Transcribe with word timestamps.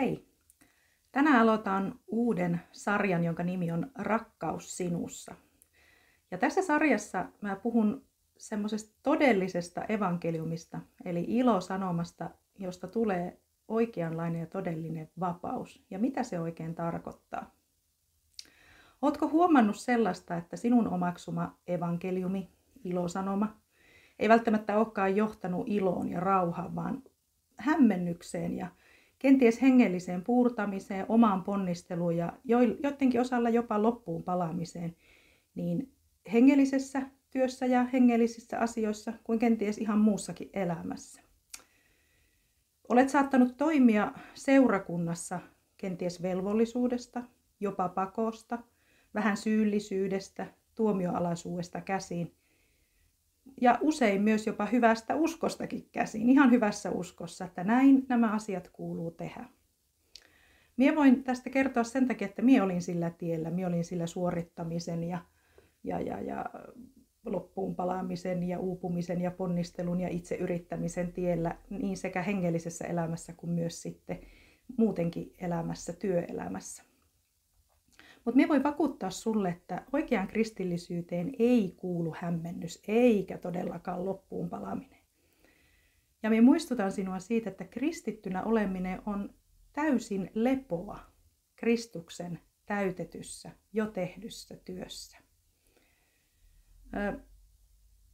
Hei! 0.00 0.28
Tänään 1.12 1.40
aloitan 1.40 2.00
uuden 2.06 2.60
sarjan, 2.72 3.24
jonka 3.24 3.42
nimi 3.42 3.72
on 3.72 3.90
Rakkaus 3.94 4.76
sinussa. 4.76 5.34
Ja 6.30 6.38
tässä 6.38 6.62
sarjassa 6.62 7.26
mä 7.40 7.56
puhun 7.56 8.04
semmoisesta 8.36 8.96
todellisesta 9.02 9.84
evankeliumista, 9.84 10.80
eli 11.04 11.24
ilosanomasta, 11.28 12.30
josta 12.58 12.88
tulee 12.88 13.40
oikeanlainen 13.68 14.40
ja 14.40 14.46
todellinen 14.46 15.10
vapaus. 15.20 15.84
Ja 15.90 15.98
mitä 15.98 16.22
se 16.22 16.40
oikein 16.40 16.74
tarkoittaa? 16.74 17.54
Oletko 19.02 19.28
huomannut 19.28 19.76
sellaista, 19.76 20.36
että 20.36 20.56
sinun 20.56 20.88
omaksuma 20.88 21.58
evankeliumi, 21.66 22.50
ilosanoma, 22.84 23.56
ei 24.18 24.28
välttämättä 24.28 24.78
olekaan 24.78 25.16
johtanut 25.16 25.68
iloon 25.68 26.08
ja 26.08 26.20
rauhaan, 26.20 26.74
vaan 26.74 27.02
hämmennykseen 27.56 28.56
ja 28.56 28.68
kenties 29.18 29.62
hengelliseen 29.62 30.24
puurtamiseen, 30.24 31.06
omaan 31.08 31.44
ponnisteluun 31.44 32.16
ja 32.16 32.32
joidenkin 32.82 33.20
osalla 33.20 33.50
jopa 33.50 33.82
loppuun 33.82 34.22
palaamiseen, 34.22 34.96
niin 35.54 35.92
hengellisessä 36.32 37.02
työssä 37.30 37.66
ja 37.66 37.84
hengellisissä 37.84 38.58
asioissa 38.58 39.12
kuin 39.24 39.38
kenties 39.38 39.78
ihan 39.78 39.98
muussakin 39.98 40.50
elämässä. 40.52 41.20
Olet 42.88 43.08
saattanut 43.08 43.56
toimia 43.56 44.12
seurakunnassa 44.34 45.40
kenties 45.76 46.22
velvollisuudesta, 46.22 47.22
jopa 47.60 47.88
pakosta, 47.88 48.58
vähän 49.14 49.36
syyllisyydestä, 49.36 50.46
tuomioalaisuudesta 50.74 51.80
käsiin– 51.80 52.32
ja 53.60 53.78
usein 53.80 54.22
myös 54.22 54.46
jopa 54.46 54.66
hyvästä 54.66 55.14
uskostakin 55.14 55.88
käsin, 55.92 56.30
ihan 56.30 56.50
hyvässä 56.50 56.90
uskossa, 56.90 57.44
että 57.44 57.64
näin 57.64 58.06
nämä 58.08 58.32
asiat 58.32 58.68
kuuluu 58.72 59.10
tehdä. 59.10 59.44
Mie 60.76 60.96
voin 60.96 61.24
tästä 61.24 61.50
kertoa 61.50 61.84
sen 61.84 62.08
takia, 62.08 62.28
että 62.28 62.42
minä 62.42 62.64
olin 62.64 62.82
sillä 62.82 63.10
tiellä, 63.10 63.50
minä 63.50 63.68
olin 63.68 63.84
sillä 63.84 64.06
suorittamisen 64.06 65.04
ja, 65.04 65.18
ja, 65.84 66.00
ja, 66.00 66.20
ja 66.20 66.44
loppuun 67.24 67.76
palaamisen 67.76 68.42
ja 68.42 68.58
uupumisen 68.58 69.20
ja 69.20 69.30
ponnistelun 69.30 70.00
ja 70.00 70.08
itse 70.08 70.34
yrittämisen 70.34 71.12
tiellä 71.12 71.56
niin 71.70 71.96
sekä 71.96 72.22
hengellisessä 72.22 72.84
elämässä 72.84 73.32
kuin 73.36 73.50
myös 73.50 73.82
sitten 73.82 74.20
muutenkin 74.76 75.34
elämässä, 75.38 75.92
työelämässä. 75.92 76.82
Mutta 78.26 78.36
me 78.36 78.48
voi 78.48 78.62
vakuuttaa 78.62 79.10
sulle, 79.10 79.48
että 79.48 79.84
oikeaan 79.92 80.28
kristillisyyteen 80.28 81.32
ei 81.38 81.74
kuulu 81.76 82.14
hämmennys, 82.18 82.82
eikä 82.88 83.38
todellakaan 83.38 84.04
loppuun 84.04 84.50
palaminen. 84.50 85.00
Ja 86.22 86.30
me 86.30 86.40
muistutan 86.40 86.92
sinua 86.92 87.18
siitä, 87.18 87.50
että 87.50 87.64
kristittynä 87.64 88.42
oleminen 88.42 89.02
on 89.06 89.34
täysin 89.72 90.30
lepoa 90.34 90.98
Kristuksen 91.56 92.38
täytetyssä, 92.66 93.50
jo 93.72 93.86
tehdyssä 93.86 94.56
työssä. 94.64 95.18
Ö, 96.96 97.20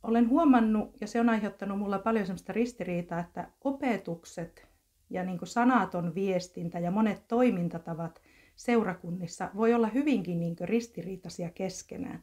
olen 0.02 0.28
huomannut, 0.28 1.00
ja 1.00 1.06
se 1.06 1.20
on 1.20 1.28
aiheuttanut 1.28 1.78
mulla 1.78 1.98
paljon 1.98 2.26
sellaista 2.26 2.52
ristiriitaa, 2.52 3.20
että 3.20 3.50
opetukset 3.64 4.68
ja 5.10 5.24
niin 5.24 5.38
sanaton 5.44 6.14
viestintä 6.14 6.78
ja 6.78 6.90
monet 6.90 7.28
toimintatavat– 7.28 8.22
seurakunnissa 8.56 9.50
voi 9.56 9.74
olla 9.74 9.88
hyvinkin 9.88 10.40
niin 10.40 10.56
ristiriitaisia 10.60 11.50
keskenään. 11.50 12.22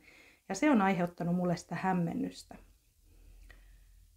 Ja 0.50 0.56
se 0.56 0.72
on 0.72 0.82
aiheuttanut 0.82 1.36
mulle 1.36 1.58
sitä 1.58 1.76
hämmennystä. 1.76 2.56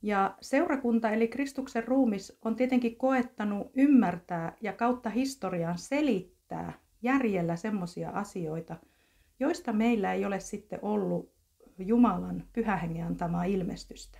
Ja 0.03 0.37
seurakunta 0.41 1.11
eli 1.11 1.29
Kristuksen 1.29 1.85
ruumis 1.85 2.39
on 2.45 2.57
tietenkin 2.57 2.97
koettanut 2.97 3.71
ymmärtää 3.75 4.57
ja 4.61 4.73
kautta 4.73 5.11
historian 5.11 5.79
selittää 5.79 6.73
järjellä 7.03 7.57
semmoisia 7.57 8.11
asioita, 8.11 8.77
joista 9.41 9.73
meillä 9.73 10.13
ei 10.13 10.25
ole 10.25 10.41
sitten 10.41 10.79
ollut 10.83 11.33
Jumalan 11.79 12.45
pyhähengen 12.53 13.07
antamaa 13.07 13.45
ilmestystä. 13.45 14.19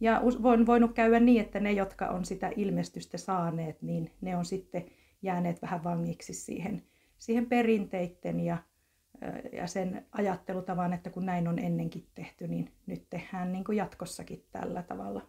Ja 0.00 0.20
on 0.42 0.66
voinut 0.66 0.92
käydä 0.92 1.20
niin, 1.20 1.40
että 1.40 1.60
ne, 1.60 1.72
jotka 1.72 2.08
on 2.08 2.24
sitä 2.24 2.50
ilmestystä 2.56 3.18
saaneet, 3.18 3.82
niin 3.82 4.10
ne 4.20 4.36
on 4.36 4.44
sitten 4.44 4.84
jääneet 5.22 5.62
vähän 5.62 5.84
vangiksi 5.84 6.34
siihen, 6.34 6.82
siihen 7.18 7.46
perinteitten 7.46 8.40
ja, 8.40 8.58
ja 9.52 9.66
sen 9.66 10.06
ajattelutavan, 10.12 10.92
että 10.92 11.10
kun 11.10 11.26
näin 11.26 11.48
on 11.48 11.58
ennenkin 11.58 12.06
tehty, 12.14 12.48
niin 12.48 12.72
nyt 12.86 13.06
tehdään 13.10 13.52
niin 13.52 13.64
kuin 13.64 13.76
jatkossakin 13.76 14.44
tällä 14.52 14.82
tavalla. 14.82 15.28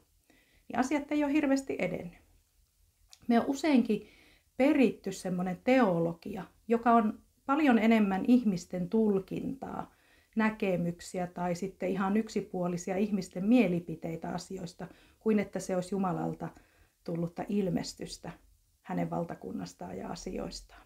Niin 0.68 0.80
asiat 0.80 1.12
ei 1.12 1.24
ole 1.24 1.34
hirveästi 1.34 1.76
edennyt. 1.80 2.20
Me 3.28 3.40
on 3.40 3.46
useinkin 3.46 4.08
peritty 4.58 5.12
semmoinen 5.12 5.62
teologia, 5.64 6.44
joka 6.68 6.92
on 6.92 7.20
paljon 7.46 7.80
enemmän 7.80 8.26
ihmisten 8.28 8.90
tulkintaa, 8.90 9.94
näkemyksiä 10.36 11.28
tai 11.28 11.56
sitten 11.56 11.90
ihan 11.90 12.18
yksipuolisia 12.18 12.98
ihmisten 12.98 13.46
mielipiteitä 13.46 14.30
asioista, 14.30 14.88
kuin 15.20 15.40
että 15.40 15.60
se 15.60 15.76
olisi 15.76 15.96
Jumalalta 15.96 16.50
tullutta 17.04 17.46
ilmestystä 17.50 18.32
hänen 18.92 19.10
valtakunnastaan 19.10 19.98
ja 19.98 20.10
asioistaan. 20.10 20.82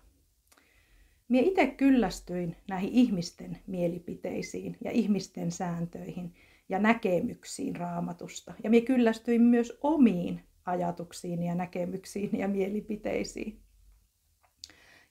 Mie 1.28 1.42
itse 1.42 1.68
kyllästyin 1.68 2.56
näihin 2.68 2.90
ihmisten 2.90 3.58
mielipiteisiin 3.68 4.78
ja 4.84 4.92
ihmisten 4.92 5.52
sääntöihin 5.52 6.34
ja 6.70 6.80
näkemyksiin 6.80 7.76
raamatusta. 7.76 8.54
Ja 8.64 8.70
mie 8.70 8.82
kyllästyin 8.82 9.42
myös 9.42 9.78
omiin 9.82 10.42
ajatuksiin 10.66 11.44
ja 11.44 11.56
näkemyksiin 11.56 12.30
ja 12.40 12.48
mielipiteisiin. 12.48 13.60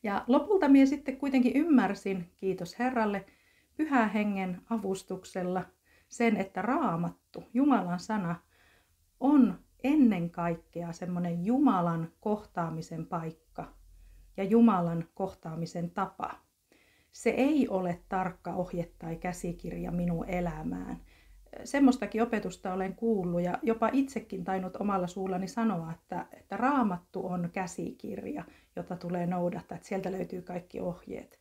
Ja 0.03 0.25
lopulta 0.27 0.69
mie 0.69 0.87
sitten 0.87 1.16
kuitenkin 1.16 1.56
ymmärsin, 1.56 2.31
kiitos 2.37 2.78
Herralle, 2.78 3.27
pyhä 3.77 4.09
hengen 4.09 4.60
avustuksella 4.71 5.65
sen, 6.09 6.37
että 6.37 6.62
raamattu, 6.62 7.44
Jumalan 7.54 8.00
sana, 8.00 8.37
on 9.21 9.64
ennen 9.84 10.31
kaikkea 10.31 10.93
semmoinen 10.93 11.45
Jumalan 11.45 12.09
kohtaamisen 12.21 13.06
paikka 13.06 13.72
ja 14.37 14.45
Jumalan 14.45 15.05
kohtaamisen 15.15 15.91
tapa. 15.91 16.31
Se 17.12 17.31
ei 17.31 17.69
ole 17.69 18.00
tarkka 18.09 18.55
ohje 18.55 18.91
tai 18.99 19.17
käsikirja 19.17 19.91
minun 19.91 20.28
elämään. 20.28 20.97
Semmoistakin 21.65 22.22
opetusta 22.22 22.72
olen 22.72 22.95
kuullut 22.95 23.43
ja 23.43 23.59
jopa 23.62 23.91
itsekin 23.93 24.45
tainnut 24.45 24.77
omalla 24.77 25.06
suullani 25.06 25.49
sanoa, 25.49 25.93
että, 25.93 26.27
että 26.33 26.56
raamattu 26.56 27.27
on 27.27 27.51
käsikirja, 27.53 28.45
jota 28.77 28.97
tulee 28.97 29.27
noudattaa, 29.27 29.77
että 29.77 29.89
sieltä 29.89 30.12
löytyy 30.12 30.43
kaikki 30.43 30.81
ohjeet. 30.81 31.41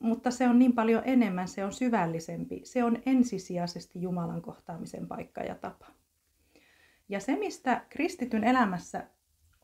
Mutta 0.00 0.30
se 0.30 0.48
on 0.48 0.58
niin 0.58 0.72
paljon 0.72 1.02
enemmän, 1.04 1.48
se 1.48 1.64
on 1.64 1.72
syvällisempi, 1.72 2.60
se 2.64 2.84
on 2.84 2.98
ensisijaisesti 3.06 4.00
Jumalan 4.00 4.42
kohtaamisen 4.42 5.06
paikka 5.08 5.40
ja 5.40 5.54
tapa. 5.54 5.97
Ja 7.08 7.20
se, 7.20 7.36
mistä 7.36 7.86
kristityn 7.88 8.44
elämässä 8.44 9.06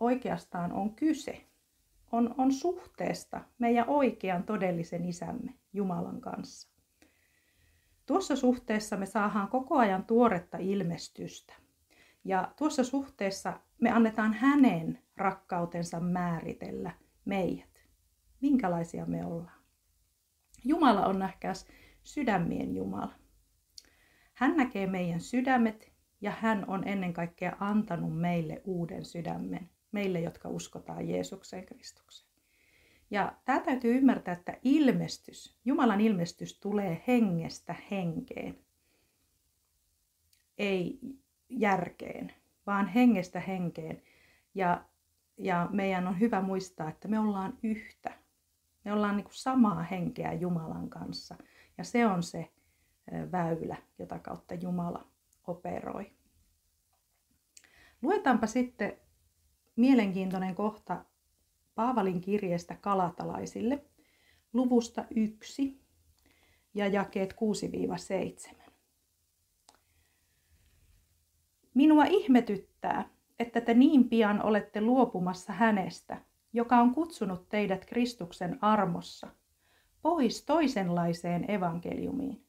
oikeastaan 0.01 0.73
on 0.73 0.95
kyse, 0.95 1.47
on, 2.13 2.35
on 2.39 2.53
suhteesta 2.53 3.41
meidän 3.59 3.89
oikean 3.89 4.45
todellisen 4.45 5.05
isämme 5.05 5.55
Jumalan 5.73 6.21
kanssa. 6.21 6.69
Tuossa 8.07 8.37
suhteessa 8.37 8.97
me 8.97 9.07
saadaan 9.07 9.49
koko 9.49 9.79
ajan 9.79 10.05
tuoretta 10.05 10.59
ilmestystä. 10.59 11.55
Ja 12.25 12.53
tuossa 12.57 12.85
suhteessa 12.85 13.61
me 13.81 13.91
annetaan 13.91 14.35
hänen 14.35 14.99
rakkautensa 15.17 16.01
määritellä 16.01 16.91
meidät. 17.25 17.85
Minkälaisia 18.41 19.07
me 19.07 19.27
ollaan. 19.27 19.61
Jumala 20.65 21.07
on 21.07 21.19
nähkäs 21.19 21.67
sydämien 22.03 22.75
Jumala. 22.75 23.15
Hän 24.35 24.57
näkee 24.57 24.87
meidän 24.87 25.21
sydämet 25.21 25.94
ja 26.25 26.31
hän 26.31 26.65
on 26.69 26.89
ennen 26.89 27.13
kaikkea 27.13 27.57
antanut 27.61 28.19
meille 28.21 28.63
uuden 28.65 29.05
sydämen, 29.05 29.71
meille, 29.93 30.21
jotka 30.21 30.49
uskotaan 30.49 31.09
Jeesukseen 31.09 31.67
Kristukseen. 31.67 32.31
Ja 33.11 33.33
tämä 33.45 33.61
täytyy 33.61 33.97
ymmärtää, 33.97 34.35
että 34.35 34.59
ilmestys, 34.63 35.57
Jumalan 35.65 36.01
ilmestys 36.01 36.61
tulee 36.61 37.03
hengestä 37.07 37.75
henkeen, 37.91 38.59
ei 40.59 40.99
järkeen, 41.49 42.33
vaan 42.67 42.89
hengestä 42.89 43.41
henkeen. 43.41 44.03
Ja, 44.55 44.85
ja 45.39 45.69
meidän 45.73 46.07
on 46.09 46.21
hyvä 46.21 46.43
muistaa, 46.43 46.89
että 46.89 47.09
me 47.09 47.19
ollaan 47.19 47.59
yhtä. 47.63 48.19
Me 48.85 48.93
ollaan 48.93 49.17
niin 49.17 49.25
kuin 49.25 49.35
samaa 49.35 49.83
henkeä 49.83 50.33
Jumalan 50.33 50.91
kanssa. 50.91 51.37
Ja 51.79 51.85
se 51.85 52.07
on 52.07 52.23
se 52.23 52.49
väylä, 53.33 53.77
jota 53.99 54.19
kautta 54.19 54.55
Jumala 54.55 55.07
operoi. 55.47 56.14
Luetaanpa 58.05 58.47
sitten 58.47 58.97
mielenkiintoinen 59.77 60.55
kohta 60.55 61.05
Paavalin 61.75 62.21
kirjeestä 62.21 62.77
kalatalaisille 62.81 63.85
luvusta 64.53 65.05
1 65.17 65.81
ja 66.75 66.87
jakeet 66.87 67.35
6-7. 68.53 68.71
Minua 71.75 72.05
ihmetyttää, 72.05 73.09
että 73.39 73.61
te 73.61 73.75
niin 73.75 74.09
pian 74.09 74.43
olette 74.43 74.81
luopumassa 74.81 75.53
hänestä, 75.53 76.23
joka 76.53 76.77
on 76.77 76.95
kutsunut 76.95 77.49
teidät 77.49 77.85
Kristuksen 77.85 78.59
armossa, 78.61 79.29
pois 80.03 80.45
toisenlaiseen 80.45 81.51
evankeliumiin. 81.51 82.47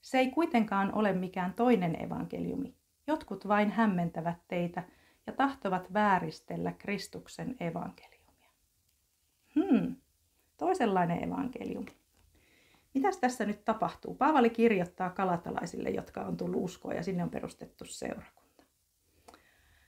Se 0.00 0.18
ei 0.18 0.30
kuitenkaan 0.30 0.94
ole 0.94 1.12
mikään 1.12 1.54
toinen 1.54 2.02
evankeliumi. 2.04 2.83
Jotkut 3.06 3.48
vain 3.48 3.70
hämmentävät 3.70 4.38
teitä 4.48 4.82
ja 5.26 5.32
tahtovat 5.32 5.92
vääristellä 5.92 6.72
Kristuksen 6.72 7.56
evankeliumia. 7.60 8.50
Hmm, 9.54 9.96
toisenlainen 10.56 11.24
evankeliumi. 11.24 11.96
Mitäs 12.94 13.16
tässä 13.16 13.44
nyt 13.44 13.64
tapahtuu? 13.64 14.14
Paavali 14.14 14.50
kirjoittaa 14.50 15.10
kalatalaisille, 15.10 15.90
jotka 15.90 16.20
on 16.20 16.36
tullut 16.36 16.64
uskoa 16.64 16.94
ja 16.94 17.02
sinne 17.02 17.22
on 17.22 17.30
perustettu 17.30 17.84
seurakunta. 17.84 18.64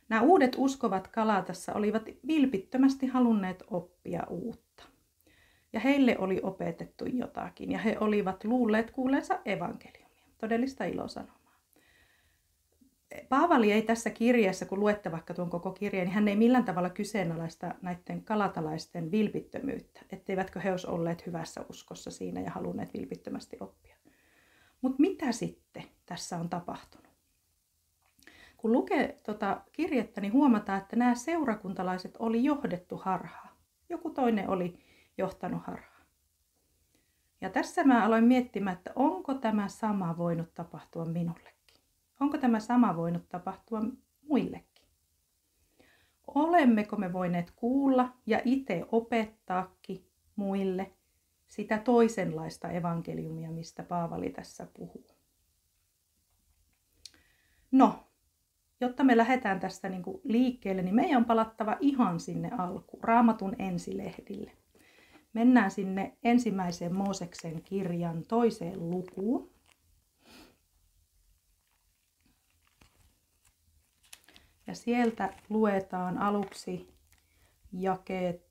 Nämä 0.09 0.23
uudet 0.23 0.55
uskovat 0.59 1.09
Kalatassa 1.09 1.73
olivat 1.75 2.03
vilpittömästi 2.27 3.07
halunneet 3.07 3.63
oppia 3.71 4.27
uutta. 4.29 4.83
Ja 5.73 5.81
heille 5.81 6.19
oli 6.19 6.41
opetettu 6.43 7.05
jotakin 7.07 7.73
ja 7.73 7.79
he 7.79 7.97
olivat 8.01 8.45
luulleet 8.45 8.91
kuuleensa 8.91 9.39
evankeliumia, 9.45 10.25
todellista 10.39 10.85
ilosanomaa. 10.85 11.36
Paavali 13.29 13.73
ei 13.73 13.83
tässä 13.83 14.11
kirjeessä, 14.11 14.67
kun 14.67 14.81
luette 14.81 15.13
vaikka 15.13 15.35
tuon 15.35 15.51
koko 15.51 15.73
kirjeen, 15.73 16.07
niin 16.07 16.15
hän 16.15 16.29
ei 16.29 16.37
millään 16.37 16.65
tavalla 16.65 16.91
kyseenalaista 16.91 17.75
näiden 17.83 18.25
kalatalaisten 18.25 19.11
vilpittömyyttä, 19.11 20.01
etteivätkö 20.11 20.61
he 20.61 20.71
olisi 20.71 20.87
olleet 20.87 21.27
hyvässä 21.27 21.65
uskossa 21.71 22.11
siinä 22.11 22.41
ja 22.41 22.51
halunneet 22.51 22.95
vilpittömästi 22.95 23.57
oppia. 23.61 23.97
Mutta 24.83 25.01
mitä 25.01 25.33
sitten 25.33 25.85
tässä 26.07 26.37
on 26.37 26.49
tapahtunut? 26.49 27.07
Kun 28.57 28.73
lukee 28.73 29.21
tuota 29.25 29.61
kirjettä, 29.73 30.21
niin 30.21 30.33
huomataan, 30.33 30.79
että 30.79 30.97
nämä 30.97 31.15
seurakuntalaiset 31.15 32.17
oli 32.19 32.45
johdettu 32.45 32.97
harhaa. 32.97 33.57
Joku 33.89 34.11
toinen 34.11 34.49
oli 34.49 34.79
johtanut 35.19 35.63
harhaa. 35.67 36.01
Ja 37.41 37.51
tässä 37.51 37.85
mä 37.85 38.05
aloin 38.05 38.25
miettimään, 38.25 38.77
että 38.77 38.93
onko 38.95 39.35
tämä 39.35 39.69
sama 39.69 40.19
voinut 40.19 40.55
tapahtua 40.55 41.05
minulle. 41.05 41.56
Onko 42.21 42.39
tämä 42.39 42.61
sama 42.61 42.97
voinut 42.97 43.29
tapahtua 43.29 43.83
muillekin? 44.29 44.89
Olemmeko 46.27 46.97
me 46.97 47.13
voineet 47.13 47.51
kuulla 47.57 48.13
ja 48.27 48.41
itse 48.45 48.85
opettaakin 48.93 50.07
muille 50.37 50.93
sitä 51.47 51.79
toisenlaista 51.79 52.71
evankeliumia, 52.71 53.51
mistä 53.51 53.83
Paavali 53.83 54.31
tässä 54.31 54.67
puhuu? 54.75 55.07
No, 57.73 58.07
jotta 58.81 59.05
me 59.05 59.17
lähdetään 59.17 59.61
tästä 59.61 59.89
niin 59.89 60.03
kuin 60.03 60.21
liikkeelle, 60.25 60.83
niin 60.83 60.95
meidän 60.95 61.17
on 61.17 61.25
palattava 61.25 61.77
ihan 61.81 62.21
sinne 62.21 62.51
alkuun, 62.59 63.05
raamatun 63.05 63.57
ensilehdille. 63.59 64.53
Mennään 65.33 65.71
sinne 65.71 66.17
ensimmäiseen 66.25 66.95
Mooseksen 66.95 67.63
kirjan 67.63 68.23
toiseen 68.29 68.91
lukuun. 68.91 69.56
Ja 74.67 74.75
sieltä 74.75 75.35
luetaan 75.49 76.19
aluksi 76.19 76.95
jakeet 77.73 78.47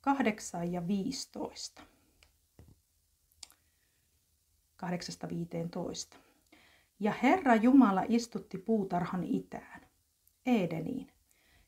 8 0.00 0.72
ja 0.72 0.86
15. 0.86 1.82
8-15. 6.14 6.16
Ja 7.00 7.12
Herra 7.22 7.54
Jumala 7.54 8.04
istutti 8.08 8.58
puutarhan 8.58 9.24
itään, 9.24 9.80
Edeniin, 10.46 11.12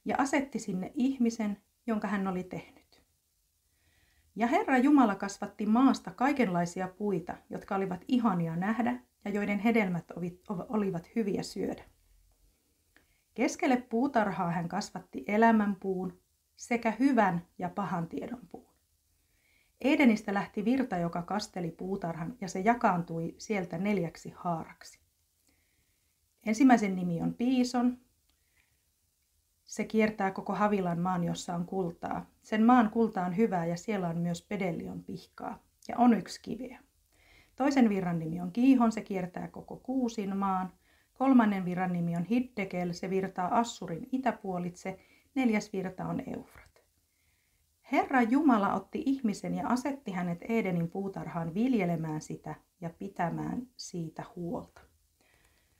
ja 0.05 0.17
asetti 0.19 0.59
sinne 0.59 0.93
ihmisen, 0.95 1.63
jonka 1.87 2.09
hän 2.09 2.29
oli 2.29 2.45
tehnyt. 2.45 3.03
Ja 4.37 4.47
Herra 4.47 4.79
Jumala 4.79 5.15
kasvatti 5.15 5.67
maasta 5.67 6.11
kaikenlaisia 6.11 6.89
puita, 6.89 7.37
jotka 7.51 7.75
olivat 7.75 8.05
ihania 8.09 8.57
nähdä 8.57 9.01
ja 9.25 9.31
joiden 9.31 9.59
hedelmät 9.59 10.05
olivat 10.69 11.11
hyviä 11.17 11.43
syödä. 11.43 11.85
Keskelle 13.35 13.77
puutarhaa 13.77 14.51
hän 14.51 14.69
kasvatti 14.69 15.25
elämänpuun 15.27 16.21
sekä 16.57 16.91
hyvän 16.91 17.47
ja 17.59 17.69
pahan 17.69 18.09
tiedon 18.09 18.47
puun. 18.51 18.71
Edenistä 19.81 20.35
lähti 20.35 20.65
virta, 20.65 20.97
joka 20.97 21.23
kasteli 21.23 21.71
puutarhan, 21.71 22.37
ja 22.41 22.49
se 22.49 22.61
jakaantui 22.61 23.35
sieltä 23.39 23.79
neljäksi 23.79 24.33
haaraksi. 24.37 25.01
Ensimmäisen 26.47 26.97
nimi 26.97 27.23
on 27.23 27.35
Piison. 27.35 27.99
Se 29.65 29.85
kiertää 29.85 30.31
koko 30.31 30.55
Havilan 30.55 30.99
maan, 30.99 31.25
jossa 31.25 31.55
on 31.55 31.67
kultaa. 31.67 32.27
Sen 32.43 32.65
maan 32.65 32.91
kulta 32.91 33.27
on 33.27 33.37
hyvää 33.37 33.67
ja 33.67 33.77
siellä 33.77 34.09
on 34.09 34.19
myös 34.19 34.43
pedellion 34.43 35.05
pihkaa 35.05 35.63
ja 35.89 35.99
on 35.99 36.15
yksi 36.15 36.41
kiveä. 36.43 36.81
Toisen 37.57 37.89
virran 37.89 38.19
nimi 38.19 38.41
on 38.41 38.53
Kiihon, 38.53 38.93
se 38.93 39.01
kiertää 39.01 39.49
koko 39.49 39.77
Kuusin 39.77 40.37
maan. 40.37 40.73
Kolmannen 41.21 41.65
virran 41.65 41.93
nimi 41.93 42.17
on 42.17 42.25
Hiddekel, 42.25 42.93
se 42.93 43.11
virtaa 43.11 43.59
Assurin 43.59 44.09
itäpuolitse, 44.13 44.99
neljäs 45.35 45.73
virta 45.73 46.05
on 46.05 46.23
Eufrat. 46.27 46.83
Herra 47.93 48.23
Jumala 48.23 48.75
otti 48.75 49.03
ihmisen 49.07 49.55
ja 49.55 49.69
asetti 49.69 50.11
hänet 50.11 50.39
Edenin 50.43 50.91
puutarhaan 50.91 51.55
viljelemään 51.55 52.21
sitä 52.21 52.55
ja 52.81 52.91
pitämään 52.91 53.67
siitä 53.77 54.25
huolta. 54.37 54.81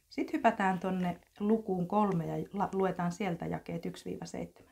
Sitten 0.09 0.33
hypätään 0.33 0.81
tuonne 0.81 1.21
lukuun 1.41 1.89
kolme 1.89 2.27
ja 2.27 2.47
luetaan 2.73 3.13
sieltä 3.13 3.47
jakeet 3.47 3.83
1-7. 3.87 4.63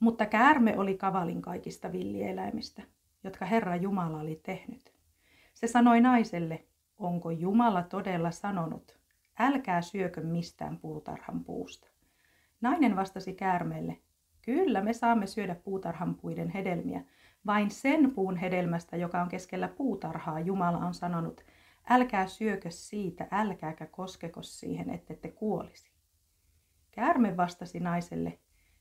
Mutta 0.00 0.26
käärme 0.26 0.78
oli 0.78 0.96
kavalin 0.96 1.42
kaikista 1.42 1.92
villieläimistä, 1.92 2.82
jotka 3.24 3.44
Herra 3.44 3.76
Jumala 3.76 4.20
oli 4.20 4.40
tehnyt. 4.42 4.94
Se 5.54 5.66
sanoi 5.66 6.00
naiselle, 6.00 6.64
onko 6.98 7.30
Jumala 7.30 7.82
todella 7.82 8.30
sanonut, 8.30 8.98
älkää 9.38 9.82
syökö 9.82 10.20
mistään 10.20 10.78
puutarhan 10.78 11.44
puusta. 11.44 11.88
Nainen 12.60 12.96
vastasi 12.96 13.34
käärmeelle, 13.34 13.98
kyllä 14.42 14.80
me 14.80 14.92
saamme 14.92 15.26
syödä 15.26 15.54
puutarhan 15.54 16.14
puiden 16.14 16.48
hedelmiä, 16.48 17.04
vain 17.46 17.70
sen 17.70 18.10
puun 18.10 18.36
hedelmästä, 18.36 18.96
joka 18.96 19.22
on 19.22 19.28
keskellä 19.28 19.68
puutarhaa, 19.68 20.40
Jumala 20.40 20.78
on 20.78 20.94
sanonut, 20.94 21.44
älkää 21.90 22.26
syökö 22.26 22.70
siitä, 22.70 23.28
älkääkä 23.30 23.86
koskeko 23.86 24.42
siihen, 24.42 24.90
ette 24.90 25.14
te 25.14 25.28
kuolisi. 25.28 25.90
Käärme 26.90 27.36
vastasi 27.36 27.80
naiselle, 27.80 28.38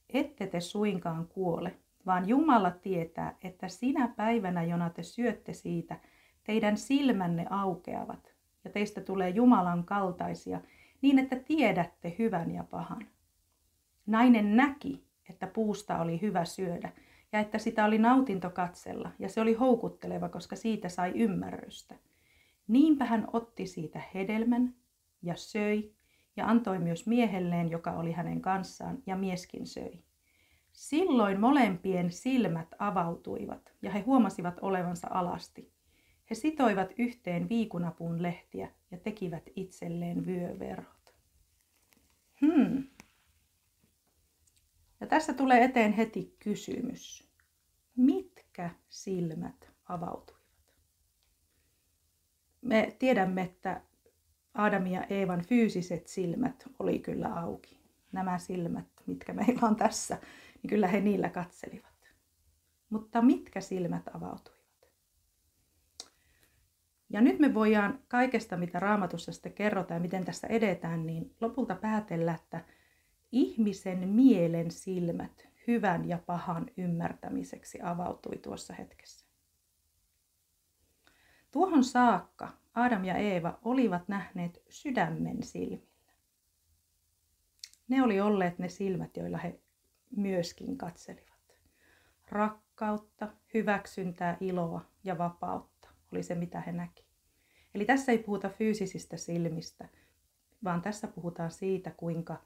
ette 0.09 0.47
te 0.47 0.59
suinkaan 0.59 1.27
kuole, 1.27 1.79
vaan 2.05 2.27
Jumala 2.27 2.72
tietää, 2.72 3.38
että 3.43 3.67
sinä 3.67 4.07
päivänä, 4.07 4.63
jona 4.63 4.89
te 4.89 5.03
syötte 5.03 5.53
siitä, 5.53 6.00
teidän 6.46 6.78
silmänne 6.78 7.46
aukeavat 7.50 8.36
ja 8.64 8.70
teistä 8.72 9.02
tulee 9.02 9.30
Jumalan 9.30 9.84
kaltaisia 9.84 10.62
niin, 11.02 11.20
että 11.20 11.36
tiedätte 11.36 12.16
hyvän 12.20 12.52
ja 12.52 12.64
pahan. 12.64 13.08
Nainen 14.06 14.58
näki, 14.58 15.04
että 15.30 15.48
puusta 15.48 16.02
oli 16.02 16.22
hyvä 16.22 16.46
syödä 16.46 16.92
ja 17.32 17.40
että 17.40 17.58
sitä 17.58 17.86
oli 17.86 17.98
nautinto 17.98 18.50
katsella 18.50 19.12
ja 19.20 19.30
se 19.30 19.42
oli 19.42 19.54
houkutteleva, 19.54 20.30
koska 20.30 20.56
siitä 20.56 20.90
sai 20.90 21.12
ymmärrystä. 21.16 21.96
Niinpä 22.68 23.06
hän 23.06 23.28
otti 23.34 23.68
siitä 23.68 24.02
hedelmän 24.14 24.75
ja 25.22 25.36
söi 25.36 25.92
ja 26.38 26.48
antoi 26.48 26.80
myös 26.80 27.08
miehelleen, 27.08 27.72
joka 27.72 27.92
oli 27.92 28.12
hänen 28.12 28.42
kanssaan, 28.42 28.98
ja 29.06 29.16
mieskin 29.16 29.68
söi. 29.68 30.04
Silloin 30.74 31.40
molempien 31.40 32.12
silmät 32.12 32.68
avautuivat 32.80 33.74
ja 33.82 33.92
he 33.92 34.00
huomasivat 34.00 34.60
olevansa 34.62 35.08
alasti. 35.12 35.75
He 36.29 36.36
sitoivat 36.36 36.94
yhteen 36.98 37.50
viikunapuun 37.50 38.24
lehtiä 38.24 38.72
ja 38.91 38.98
tekivät 38.98 39.44
itselleen 39.55 40.25
vyöverhot. 40.25 41.15
Hmm. 42.41 42.88
Ja 45.00 45.08
tässä 45.08 45.34
tulee 45.34 45.63
eteen 45.63 45.94
heti 45.94 46.36
kysymys. 46.39 47.29
Mitkä 47.96 48.70
silmät 48.89 49.72
avautuivat? 49.89 50.46
Me 52.62 52.96
tiedämme, 53.00 53.41
että 53.41 53.82
Adam 54.53 54.88
ja 54.88 55.03
Eevan 55.03 55.41
fyysiset 55.41 56.08
silmät 56.08 56.67
oli 56.79 57.00
kyllä 57.00 57.34
auki. 57.34 57.79
Nämä 58.12 58.38
silmät, 58.38 58.88
mitkä 59.05 59.34
meillä 59.34 59.67
on 59.67 59.75
tässä, 59.75 60.17
niin 60.62 60.70
kyllä 60.70 60.88
he 60.88 61.00
niillä 61.00 61.29
katselivat. 61.29 62.10
Mutta 62.89 63.22
mitkä 63.22 63.62
silmät 63.62 64.08
avautuivat? 64.13 64.54
Ja 67.09 67.21
nyt 67.21 67.39
me 67.39 67.53
voidaan 67.53 68.00
kaikesta, 68.07 68.57
mitä 68.57 68.79
raamatussa 68.79 69.31
sitten 69.31 69.53
kerrotaan 69.53 69.97
ja 69.97 70.01
miten 70.01 70.25
tässä 70.25 70.47
edetään, 70.47 71.05
niin 71.05 71.35
lopulta 71.41 71.75
päätellä, 71.75 72.33
että 72.33 72.65
ihmisen 73.31 74.09
mielen 74.09 74.71
silmät 74.71 75.47
hyvän 75.67 76.09
ja 76.09 76.17
pahan 76.25 76.65
ymmärtämiseksi 76.77 77.79
avautui 77.81 78.38
tuossa 78.38 78.74
hetkessä. 78.74 79.25
Tuohon 81.51 81.83
saakka 81.83 82.53
Adam 82.74 83.05
ja 83.05 83.15
Eeva 83.15 83.59
olivat 83.62 84.07
nähneet 84.07 84.63
sydämen 84.69 85.43
silmillä. 85.43 86.13
Ne 87.88 88.03
oli 88.03 88.21
olleet 88.21 88.59
ne 88.59 88.69
silmät, 88.69 89.17
joilla 89.17 89.38
he 89.38 89.59
myöskin 90.15 90.77
katselivat. 90.77 91.59
Rakkautta, 92.29 93.33
hyväksyntää, 93.53 94.38
iloa 94.39 94.81
ja 95.03 95.17
vapautta 95.17 95.75
oli 96.15 96.24
se, 96.24 96.36
mitä 96.36 96.62
he 96.62 96.72
näki. 96.72 97.05
Eli 97.75 97.86
tässä 97.86 98.12
ei 98.12 98.17
puhuta 98.17 98.50
fyysisistä 98.50 99.17
silmistä, 99.17 99.89
vaan 100.63 100.81
tässä 100.81 101.07
puhutaan 101.07 101.51
siitä, 101.51 101.91
kuinka 101.91 102.43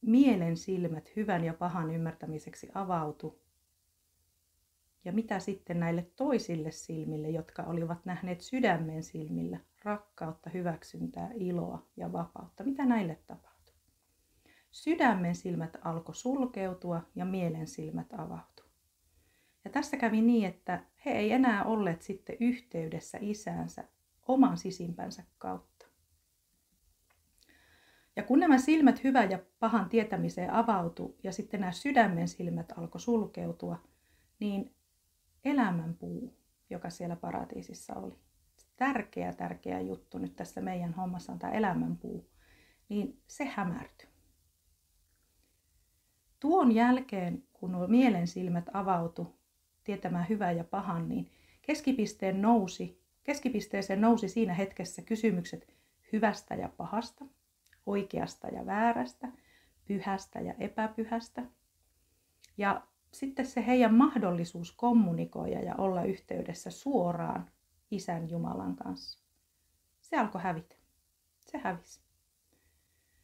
mielen 0.00 0.56
silmät 0.56 1.16
hyvän 1.16 1.44
ja 1.44 1.54
pahan 1.54 1.90
ymmärtämiseksi 1.90 2.68
avautu. 2.74 3.42
Ja 5.04 5.12
mitä 5.12 5.40
sitten 5.40 5.80
näille 5.80 6.10
toisille 6.16 6.70
silmille, 6.70 7.30
jotka 7.30 7.62
olivat 7.62 8.04
nähneet 8.04 8.40
sydämen 8.40 9.02
silmillä 9.02 9.60
rakkautta, 9.82 10.50
hyväksyntää, 10.50 11.30
iloa 11.34 11.86
ja 11.96 12.12
vapautta, 12.12 12.64
mitä 12.64 12.84
näille 12.86 13.18
tapahtui? 13.26 13.74
Sydämen 14.70 15.34
silmät 15.34 15.76
alkoi 15.84 16.14
sulkeutua 16.14 17.02
ja 17.14 17.24
mielen 17.24 17.66
silmät 17.66 18.12
avautui. 18.12 18.66
Ja 19.64 19.70
tässä 19.70 19.96
kävi 19.96 20.20
niin, 20.20 20.48
että 20.48 20.84
he 21.04 21.10
ei 21.10 21.32
enää 21.32 21.64
olleet 21.64 22.02
sitten 22.02 22.36
yhteydessä 22.40 23.18
isäänsä 23.20 23.84
oman 24.28 24.56
sisimpänsä 24.56 25.22
kautta. 25.38 25.86
Ja 28.16 28.22
kun 28.22 28.40
nämä 28.40 28.58
silmät 28.58 29.04
hyvän 29.04 29.30
ja 29.30 29.38
pahan 29.58 29.88
tietämiseen 29.88 30.52
avautu 30.52 31.18
ja 31.22 31.32
sitten 31.32 31.60
nämä 31.60 31.72
sydämen 31.72 32.28
silmät 32.28 32.72
alkoi 32.78 33.00
sulkeutua, 33.00 33.82
niin 34.40 34.74
elämän 35.44 35.94
puu, 35.94 36.38
joka 36.70 36.90
siellä 36.90 37.16
paratiisissa 37.16 37.94
oli, 37.94 38.18
tärkeä, 38.76 39.32
tärkeä 39.32 39.80
juttu 39.80 40.18
nyt 40.18 40.36
tässä 40.36 40.60
meidän 40.60 40.94
hommassa 40.94 41.32
on 41.32 41.38
tämä 41.38 41.52
elämän 41.52 41.96
puu, 41.96 42.30
niin 42.88 43.22
se 43.26 43.44
hämärtyi. 43.44 44.08
Tuon 46.40 46.72
jälkeen, 46.72 47.44
kun 47.52 47.72
nuo 47.72 47.86
mielen 47.86 48.26
silmät 48.26 48.64
avautu 48.72 49.37
tietämään 49.88 50.28
hyvää 50.28 50.52
ja 50.52 50.64
pahan, 50.64 51.08
niin 51.08 51.30
keskipisteen 51.62 52.42
nousi, 52.42 53.02
keskipisteeseen 53.24 54.00
nousi 54.00 54.28
siinä 54.28 54.54
hetkessä 54.54 55.02
kysymykset 55.02 55.74
hyvästä 56.12 56.54
ja 56.54 56.68
pahasta– 56.76 57.24
oikeasta 57.88 58.48
ja 58.48 58.66
väärästä, 58.66 59.28
pyhästä 59.84 60.40
ja 60.40 60.54
epäpyhästä. 60.58 61.42
Ja 62.58 62.82
sitten 63.12 63.46
se 63.46 63.66
heidän 63.66 63.94
mahdollisuus 63.94 64.72
kommunikoida 64.72 65.60
ja 65.60 65.74
olla 65.78 66.04
yhteydessä 66.04 66.70
suoraan 66.70 67.50
Isän 67.90 68.30
Jumalan 68.30 68.76
kanssa. 68.76 69.18
Se 70.00 70.16
alkoi 70.16 70.42
hävitä. 70.42 70.76
Se 71.40 71.58
hävisi. 71.58 72.00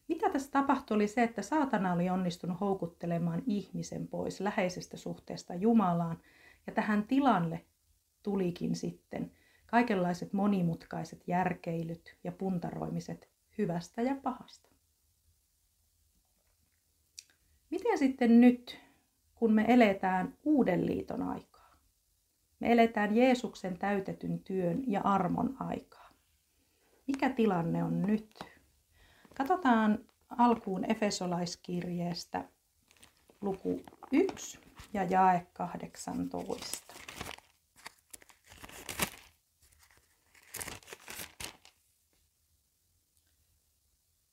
Mitä 0.09 0.30
tässä 0.30 0.50
tapahtui 0.50 0.94
oli 0.94 1.09
se, 1.09 1.23
että 1.23 1.42
saatana 1.42 1.92
oli 1.92 2.11
onnistunut 2.11 2.61
houkuttelemaan 2.61 3.42
ihmisen 3.47 4.09
pois 4.09 4.40
läheisestä 4.40 4.97
suhteesta 4.97 5.54
Jumalaan. 5.54 6.18
Ja 6.66 6.73
tähän 6.73 7.06
tilalle 7.06 7.64
tulikin 8.23 8.76
sitten 8.76 9.33
kaikenlaiset 9.66 10.33
monimutkaiset 10.33 11.28
järkeilyt 11.28 12.16
ja 12.25 12.33
puntaroimiset 12.33 13.28
hyvästä 13.59 14.02
ja 14.02 14.16
pahasta. 14.23 14.68
Miten 17.71 17.99
sitten 17.99 18.40
nyt, 18.40 18.80
kun 19.35 19.52
me 19.52 19.64
eletään 19.68 20.38
uuden 20.42 20.87
liiton 20.87 21.23
aikaa? 21.23 21.76
Me 22.61 22.73
eletään 22.73 23.16
Jeesuksen 23.16 23.78
täytetyn 23.78 24.40
työn 24.40 24.83
ja 24.87 25.00
armon 25.00 25.56
aikaa. 25.61 26.11
Mikä 27.06 27.30
tilanne 27.30 27.85
on 27.85 28.02
nyt? 28.02 28.38
Katsotaan 29.35 30.04
alkuun 30.28 30.90
Efesolaiskirjeestä 30.90 32.49
luku 33.40 33.80
1 34.12 34.63
ja 34.93 35.05
jae 35.05 35.47
18. 35.53 36.95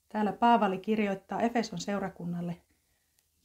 Täällä 0.09 0.33
Paavali 0.33 0.77
kirjoittaa 0.77 1.41
Efeson 1.41 1.79
seurakunnalle, 1.79 2.61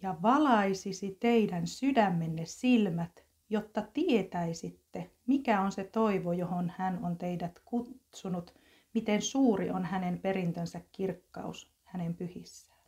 ja 0.03 0.17
valaisisi 0.23 1.17
teidän 1.21 1.67
sydämenne 1.67 2.45
silmät, 2.47 3.25
jotta 3.51 3.83
tietäisitte, 3.83 5.11
mikä 5.27 5.61
on 5.61 5.73
se 5.73 5.85
toivo, 5.85 6.33
johon 6.33 6.73
hän 6.77 7.05
on 7.05 7.19
teidät 7.19 7.61
kutsunut, 7.65 8.55
miten 8.95 9.23
suuri 9.23 9.71
on 9.71 9.85
hänen 9.85 10.19
perintönsä 10.19 10.81
kirkkaus 10.93 11.73
hänen 11.85 12.15
pyhissään. 12.15 12.81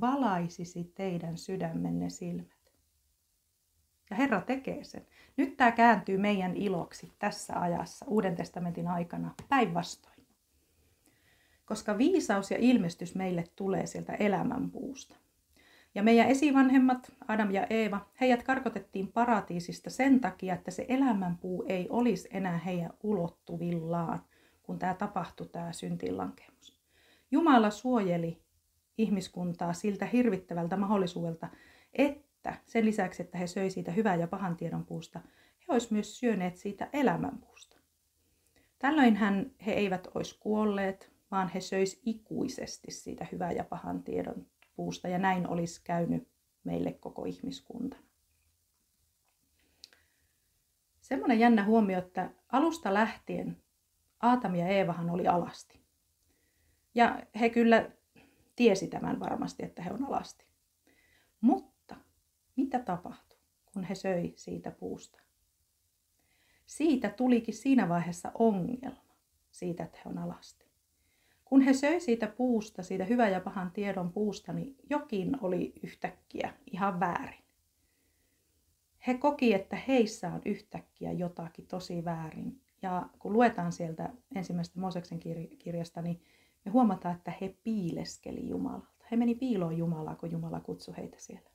Valaisisi 0.00 0.92
teidän 0.94 1.38
sydämenne 1.38 2.10
silmät. 2.10 2.61
Ja 4.12 4.16
Herra 4.16 4.40
tekee 4.40 4.84
sen. 4.84 5.06
Nyt 5.36 5.56
tämä 5.56 5.72
kääntyy 5.72 6.18
meidän 6.18 6.56
iloksi 6.56 7.12
tässä 7.18 7.60
ajassa, 7.60 8.06
Uuden 8.08 8.36
testamentin 8.36 8.88
aikana, 8.88 9.34
päinvastoin 9.48 10.12
koska 11.64 11.98
viisaus 11.98 12.50
ja 12.50 12.56
ilmestys 12.60 13.14
meille 13.14 13.44
tulee 13.56 13.86
sieltä 13.86 14.14
elämänpuusta. 14.14 15.16
Ja 15.94 16.02
meidän 16.02 16.28
esivanhemmat, 16.28 17.12
Adam 17.28 17.50
ja 17.50 17.66
Eeva, 17.70 18.06
heidät 18.20 18.42
karkotettiin 18.42 19.12
paratiisista 19.12 19.90
sen 19.90 20.20
takia, 20.20 20.54
että 20.54 20.70
se 20.70 20.86
elämänpuu 20.88 21.64
ei 21.68 21.86
olisi 21.90 22.28
enää 22.32 22.58
heidän 22.58 22.90
ulottuvillaan, 23.02 24.20
kun 24.62 24.78
tämä 24.78 24.94
tapahtui, 24.94 25.48
tämä 25.48 25.72
syntilankemus. 25.72 26.80
Jumala 27.30 27.70
suojeli 27.70 28.38
ihmiskuntaa 28.98 29.72
siltä 29.72 30.06
hirvittävältä 30.06 30.76
mahdollisuudelta, 30.76 31.48
että 31.92 32.31
sen 32.66 32.84
lisäksi, 32.84 33.22
että 33.22 33.38
he 33.38 33.46
söi 33.46 33.70
siitä 33.70 33.92
hyvää 33.92 34.14
ja 34.14 34.26
pahan 34.26 34.56
tiedon 34.56 34.86
puusta, 34.86 35.20
he 35.60 35.64
olisivat 35.68 35.90
myös 35.90 36.18
syöneet 36.18 36.56
siitä 36.56 36.88
elämänpuusta. 36.92 37.76
Tällöin 38.78 39.18
he 39.66 39.72
eivät 39.72 40.08
olisi 40.14 40.38
kuolleet, 40.40 41.12
vaan 41.30 41.48
he 41.48 41.60
söis 41.60 42.02
ikuisesti 42.06 42.90
siitä 42.90 43.26
hyvää 43.32 43.52
ja 43.52 43.64
pahan 43.64 44.02
tiedon 44.02 44.46
puusta, 44.76 45.08
ja 45.08 45.18
näin 45.18 45.48
olisi 45.48 45.80
käynyt 45.84 46.28
meille 46.64 46.92
koko 46.92 47.24
ihmiskuntana. 47.24 48.02
Semmoinen 51.00 51.38
jännä 51.38 51.64
huomio, 51.64 51.98
että 51.98 52.30
alusta 52.48 52.94
lähtien 52.94 53.62
Aatam 54.20 54.54
ja 54.54 54.66
Eevahan 54.66 55.10
oli 55.10 55.26
alasti. 55.26 55.80
Ja 56.94 57.22
he 57.40 57.50
kyllä 57.50 57.90
tiesi 58.56 58.88
tämän 58.88 59.20
varmasti, 59.20 59.64
että 59.64 59.82
he 59.82 59.92
on 59.92 60.04
alasti. 60.04 60.46
Mutta 61.40 61.71
mitä 62.56 62.78
tapahtui, 62.78 63.38
kun 63.72 63.84
he 63.84 63.94
söi 63.94 64.32
siitä 64.36 64.70
puusta? 64.70 65.20
Siitä 66.66 67.10
tulikin 67.10 67.54
siinä 67.54 67.88
vaiheessa 67.88 68.32
ongelma 68.34 69.16
siitä, 69.50 69.84
että 69.84 69.98
he 70.04 70.10
on 70.10 70.18
alasti. 70.18 70.66
Kun 71.44 71.60
he 71.60 71.72
söi 71.72 72.00
siitä 72.00 72.26
puusta, 72.26 72.82
siitä 72.82 73.04
hyvän 73.04 73.32
ja 73.32 73.40
pahan 73.40 73.70
tiedon 73.70 74.12
puusta, 74.12 74.52
niin 74.52 74.76
jokin 74.90 75.38
oli 75.40 75.72
yhtäkkiä 75.82 76.54
ihan 76.72 77.00
väärin. 77.00 77.44
He 79.06 79.14
koki, 79.14 79.54
että 79.54 79.76
heissä 79.76 80.28
on 80.28 80.42
yhtäkkiä 80.44 81.12
jotakin 81.12 81.66
tosi 81.66 82.04
väärin. 82.04 82.60
Ja 82.82 83.08
kun 83.18 83.32
luetaan 83.32 83.72
sieltä 83.72 84.10
ensimmäisestä 84.34 84.80
Mooseksen 84.80 85.20
kirjasta, 85.58 86.02
niin 86.02 86.22
me 86.64 86.70
huomataan, 86.70 87.16
että 87.16 87.32
he 87.40 87.56
piileskeli 87.64 88.48
Jumalalta. 88.48 89.04
He 89.10 89.16
meni 89.16 89.34
piiloon 89.34 89.78
Jumalaa, 89.78 90.16
kun 90.16 90.30
Jumala 90.30 90.60
kutsui 90.60 90.96
heitä 90.96 91.16
siellä. 91.18 91.51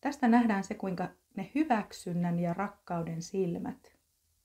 Tästä 0.00 0.28
nähdään 0.28 0.64
se, 0.64 0.74
kuinka 0.74 1.08
ne 1.36 1.50
hyväksynnän 1.54 2.38
ja 2.38 2.54
rakkauden 2.54 3.22
silmät 3.22 3.96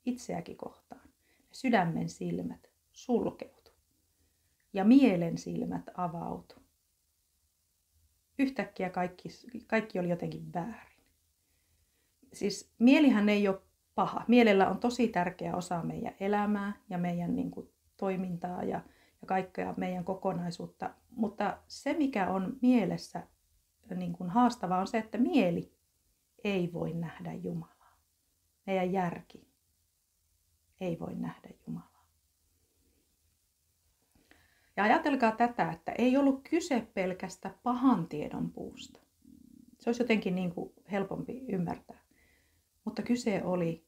itseäkin 0.05 0.57
kohtaan, 0.57 1.01
ne 1.03 1.47
sydämen 1.51 2.09
silmät, 2.09 2.69
sulkeutu 2.91 3.71
ja 4.73 4.83
mielen 4.83 5.37
silmät 5.37 5.89
avautu. 5.97 6.55
Yhtäkkiä 8.39 8.89
kaikki, 8.89 9.29
kaikki 9.67 9.99
oli 9.99 10.09
jotenkin 10.09 10.53
väärin. 10.53 11.03
Siis 12.33 12.73
mielihän 12.79 13.29
ei 13.29 13.47
ole 13.47 13.61
paha. 13.95 14.25
Mielellä 14.27 14.69
on 14.69 14.79
tosi 14.79 15.07
tärkeä 15.07 15.55
osa 15.55 15.83
meidän 15.83 16.15
elämää 16.19 16.73
ja 16.89 16.97
meidän 16.97 17.35
niin 17.35 17.51
kuin, 17.51 17.69
toimintaa 17.97 18.63
ja, 18.63 18.81
ja 19.21 19.27
kaikkea 19.27 19.73
meidän 19.77 20.05
kokonaisuutta. 20.05 20.93
Mutta 21.09 21.57
se, 21.67 21.93
mikä 21.93 22.29
on 22.29 22.57
mielessä 22.61 23.27
niin 23.89 24.13
kuin 24.13 24.29
haastavaa, 24.29 24.79
on 24.79 24.87
se, 24.87 24.97
että 24.97 25.17
mieli 25.17 25.73
ei 26.43 26.73
voi 26.73 26.93
nähdä 26.93 27.33
Jumalaa. 27.33 27.97
Meidän 28.65 28.93
järki 28.93 29.47
ei 30.81 30.99
voi 30.99 31.15
nähdä 31.15 31.49
Jumalaa. 31.67 32.07
Ja 34.77 34.83
ajatelkaa 34.83 35.31
tätä, 35.31 35.71
että 35.71 35.91
ei 35.91 36.17
ollut 36.17 36.49
kyse 36.49 36.87
pelkästä 36.93 37.51
pahan 37.63 38.07
tiedon 38.07 38.51
puusta. 38.51 38.99
Se 39.79 39.89
olisi 39.89 40.03
jotenkin 40.03 40.35
niin 40.35 40.51
kuin 40.51 40.73
helpompi 40.91 41.45
ymmärtää. 41.49 42.03
Mutta 42.85 43.01
kyse 43.01 43.43
oli 43.43 43.87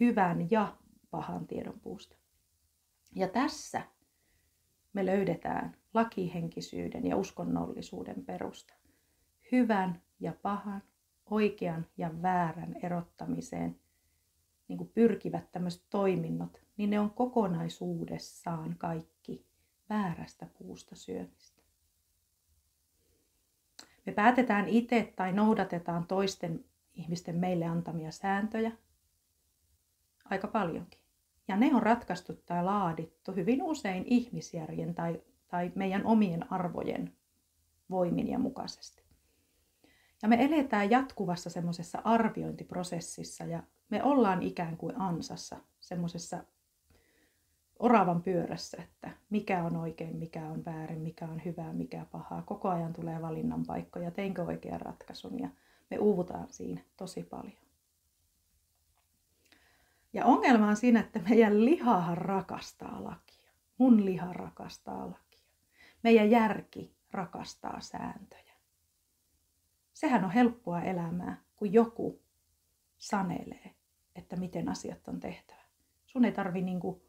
hyvän 0.00 0.50
ja 0.50 0.76
pahan 1.10 1.46
tiedon 1.46 1.80
puusta. 1.80 2.16
Ja 3.14 3.28
tässä 3.28 3.82
me 4.92 5.06
löydetään 5.06 5.76
lakihenkisyyden 5.94 7.06
ja 7.06 7.16
uskonnollisuuden 7.16 8.24
perusta. 8.24 8.74
Hyvän 9.52 10.02
ja 10.20 10.32
pahan, 10.42 10.82
oikean 11.30 11.86
ja 11.96 12.22
väärän 12.22 12.76
erottamiseen 12.82 13.80
niin 14.68 14.78
kuin 14.78 14.90
pyrkivät 14.94 15.52
tämmöiset 15.52 15.82
toiminnot, 15.90 16.60
niin 16.76 16.90
ne 16.90 17.00
on 17.00 17.10
kokonaisuudessaan 17.10 18.76
kaikki 18.78 19.46
väärästä 19.90 20.46
puusta 20.58 20.96
syömistä. 20.96 21.62
Me 24.06 24.12
päätetään 24.12 24.68
itse 24.68 25.12
tai 25.16 25.32
noudatetaan 25.32 26.06
toisten 26.06 26.64
ihmisten 26.94 27.36
meille 27.36 27.64
antamia 27.64 28.10
sääntöjä 28.10 28.72
aika 30.24 30.48
paljonkin. 30.48 31.00
Ja 31.48 31.56
ne 31.56 31.74
on 31.74 31.82
ratkaistu 31.82 32.32
tai 32.46 32.64
laadittu 32.64 33.32
hyvin 33.32 33.62
usein 33.62 34.04
ihmisjärjen 34.06 34.94
tai, 34.94 35.22
tai 35.48 35.72
meidän 35.74 36.06
omien 36.06 36.52
arvojen 36.52 37.12
voimin 37.90 38.28
ja 38.28 38.38
mukaisesti. 38.38 39.04
Ja 40.22 40.28
me 40.28 40.44
eletään 40.44 40.90
jatkuvassa 40.90 41.50
semmoisessa 41.50 42.00
arviointiprosessissa 42.04 43.44
ja 43.44 43.62
me 43.90 44.02
ollaan 44.02 44.42
ikään 44.42 44.76
kuin 44.76 45.00
ansassa, 45.00 45.56
semmoisessa 45.80 46.44
oravan 47.78 48.22
pyörässä, 48.22 48.82
että 48.82 49.10
mikä 49.30 49.64
on 49.64 49.76
oikein, 49.76 50.16
mikä 50.16 50.46
on 50.46 50.64
väärin, 50.64 51.00
mikä 51.00 51.24
on 51.24 51.44
hyvää, 51.44 51.72
mikä 51.72 52.06
pahaa. 52.10 52.42
Koko 52.42 52.68
ajan 52.68 52.92
tulee 52.92 53.22
valinnan 53.22 53.66
paikkoja, 53.66 54.10
teinkö 54.10 54.42
oikean 54.42 54.80
ratkaisun 54.80 55.38
ja 55.38 55.48
me 55.90 55.98
uuvutaan 55.98 56.46
siinä 56.50 56.80
tosi 56.96 57.22
paljon. 57.22 57.64
Ja 60.12 60.24
ongelma 60.24 60.68
on 60.68 60.76
siinä, 60.76 61.00
että 61.00 61.20
meidän 61.28 61.64
lihahan 61.64 62.18
rakastaa 62.18 63.04
lakia. 63.04 63.50
Mun 63.78 64.04
liha 64.04 64.32
rakastaa 64.32 65.06
lakia. 65.06 65.23
Meidän 66.04 66.30
järki 66.30 66.94
rakastaa 67.10 67.80
sääntöjä. 67.80 68.54
Sehän 69.92 70.24
on 70.24 70.30
helppoa 70.30 70.82
elämää, 70.82 71.42
kun 71.56 71.72
joku 71.72 72.20
sanelee, 72.98 73.74
että 74.16 74.36
miten 74.36 74.68
asiat 74.68 75.08
on 75.08 75.20
tehtävä. 75.20 75.60
Sun 76.06 76.24
ei 76.24 76.32
tarvi 76.32 76.62
niinku 76.62 77.02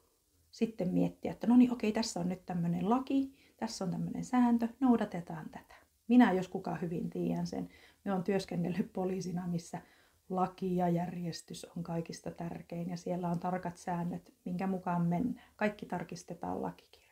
sitten 0.51 0.89
miettiä, 0.89 1.31
että 1.31 1.47
no 1.47 1.57
niin 1.57 1.73
okei, 1.73 1.91
tässä 1.91 2.19
on 2.19 2.29
nyt 2.29 2.45
tämmöinen 2.45 2.89
laki, 2.89 3.35
tässä 3.57 3.85
on 3.85 3.91
tämmöinen 3.91 4.25
sääntö, 4.25 4.67
noudatetaan 4.79 5.49
tätä. 5.49 5.75
Minä 6.07 6.31
jos 6.31 6.47
kukaan 6.47 6.81
hyvin 6.81 7.09
tiedän 7.09 7.47
sen. 7.47 7.69
Me 8.05 8.13
on 8.13 8.23
työskennellyt 8.23 8.93
poliisina, 8.93 9.47
missä 9.47 9.81
laki 10.29 10.75
ja 10.75 10.89
järjestys 10.89 11.65
on 11.65 11.83
kaikista 11.83 12.31
tärkein 12.31 12.89
ja 12.89 12.97
siellä 12.97 13.29
on 13.29 13.39
tarkat 13.39 13.77
säännöt, 13.77 14.33
minkä 14.45 14.67
mukaan 14.67 15.01
mennään. 15.01 15.47
Kaikki 15.55 15.85
tarkistetaan 15.85 16.61
lakikirjoista. 16.61 17.04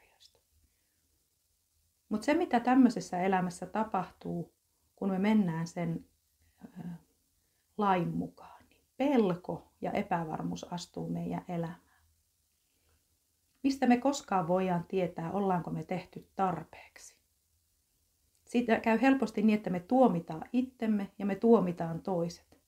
Mutta 2.09 2.25
se, 2.25 2.33
mitä 2.33 2.59
tämmöisessä 2.59 3.21
elämässä 3.21 3.65
tapahtuu, 3.65 4.53
kun 4.95 5.09
me 5.09 5.19
mennään 5.19 5.67
sen 5.67 6.05
ö, 6.65 6.83
lain 7.77 8.17
mukaan, 8.17 8.63
niin 8.69 8.81
pelko 8.97 9.71
ja 9.81 9.91
epävarmuus 9.91 10.73
astuu 10.73 11.09
meidän 11.09 11.45
elämään. 11.47 12.03
Mistä 13.63 13.87
me 13.87 13.97
koskaan 13.97 14.47
voidaan 14.47 14.85
tietää, 14.87 15.31
ollaanko 15.31 15.71
me 15.71 15.83
tehty 15.83 16.27
tarpeeksi. 16.35 17.15
Siitä 18.45 18.79
käy 18.79 19.01
helposti 19.01 19.41
niin, 19.41 19.57
että 19.57 19.69
me 19.69 19.79
tuomitaan 19.79 20.49
itsemme 20.53 21.11
ja 21.19 21.25
me 21.25 21.35
tuomitaan 21.35 22.01
toiset. 22.01 22.59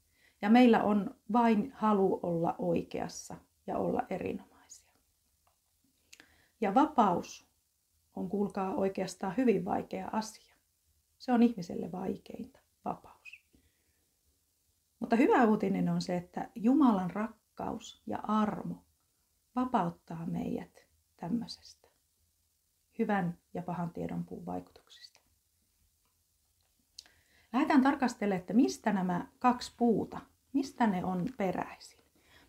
Ja 0.41 0.49
meillä 0.49 0.83
on 0.83 1.15
vain 1.33 1.71
halu 1.75 2.19
olla 2.23 2.55
oikeassa 2.57 3.35
ja 3.67 3.77
olla 3.77 4.01
erinomaisia. 4.09 4.91
Ja 6.61 6.73
vapaus 6.73 7.47
on, 8.15 8.29
kuulkaa, 8.29 8.73
oikeastaan 8.75 9.37
hyvin 9.37 9.65
vaikea 9.65 10.09
asia. 10.11 10.55
Se 11.19 11.31
on 11.31 11.43
ihmiselle 11.43 11.91
vaikeinta, 11.91 12.59
vapaus. 12.85 13.41
Mutta 14.99 15.15
hyvä 15.15 15.45
uutinen 15.45 15.89
on 15.89 16.01
se, 16.01 16.17
että 16.17 16.49
Jumalan 16.55 17.11
rakkaus 17.11 18.01
ja 18.07 18.19
armo 18.23 18.83
vapauttaa 19.55 20.25
meidät 20.25 20.85
tämmöisestä 21.17 21.87
hyvän 22.99 23.37
ja 23.53 23.61
pahan 23.61 23.89
tiedon 23.89 24.25
puun 24.25 24.45
vaikutuksista. 24.45 25.19
Lähdetään 27.53 27.83
tarkastelemaan, 27.83 28.39
että 28.39 28.53
mistä 28.53 28.93
nämä 28.93 29.27
kaksi 29.39 29.73
puuta, 29.77 30.21
mistä 30.53 30.87
ne 30.87 31.05
on 31.05 31.25
peräisin. 31.37 31.99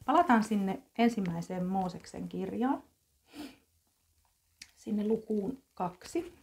Palataan 0.04 0.44
sinne 0.44 0.82
ensimmäiseen 0.98 1.66
Mooseksen 1.66 2.28
kirjaan, 2.28 2.82
sinne 4.86 5.06
lukuun 5.06 5.62
kaksi. 5.74 6.34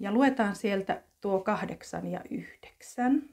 Ja 0.00 0.12
luetaan 0.12 0.56
sieltä 0.56 1.02
tuo 1.20 1.40
kahdeksan 1.40 2.06
ja 2.06 2.20
yhdeksän. 2.30 3.28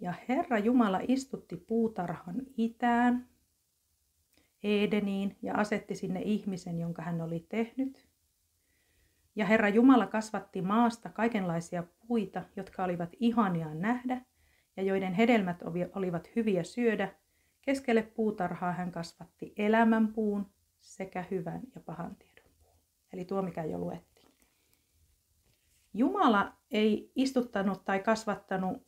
Ja 0.00 0.14
Herra 0.28 0.58
Jumala 0.58 1.00
istutti 1.08 1.56
puutarhan 1.56 2.36
itään, 2.56 3.28
Edeniin, 4.62 5.36
ja 5.42 5.54
asetti 5.54 5.94
sinne 5.94 6.22
ihmisen, 6.22 6.78
jonka 6.78 7.02
hän 7.02 7.20
oli 7.20 7.46
tehnyt. 7.48 8.08
Ja 9.36 9.46
Herra 9.46 9.68
Jumala 9.68 10.06
kasvatti 10.06 10.62
maasta 10.62 11.08
kaikenlaisia 11.08 11.84
puita, 12.08 12.42
jotka 12.56 12.84
olivat 12.84 13.10
ihania 13.20 13.74
nähdä 13.74 14.24
ja 14.76 14.82
joiden 14.82 15.14
hedelmät 15.14 15.62
olivat 15.94 16.36
hyviä 16.36 16.62
syödä. 16.62 17.14
Keskelle 17.62 18.02
puutarhaa 18.02 18.72
hän 18.72 18.92
kasvatti 18.92 19.52
elämän 19.56 20.08
puun 20.08 20.46
sekä 20.80 21.24
hyvän 21.30 21.60
ja 21.74 21.80
pahan 21.80 22.16
tiedon 22.16 22.50
puun. 22.62 22.76
Eli 23.12 23.24
tuo, 23.24 23.42
mikä 23.42 23.64
jo 23.64 23.78
luettiin. 23.78 24.32
Jumala 25.94 26.52
ei 26.70 27.12
istuttanut 27.16 27.84
tai 27.84 28.00
kasvattanut 28.00 28.86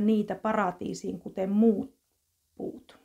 niitä 0.00 0.34
paratiisiin, 0.34 1.18
kuten 1.18 1.50
muut 1.50 1.98
puut. 2.54 2.98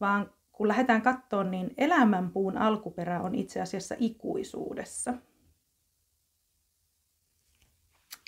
Vaan 0.00 0.34
kun 0.52 0.68
lähdetään 0.68 1.02
katsomaan, 1.02 1.50
niin 1.50 1.74
elämänpuun 1.76 2.58
alkuperä 2.58 3.20
on 3.20 3.34
itse 3.34 3.60
asiassa 3.60 3.94
ikuisuudessa. 3.98 5.14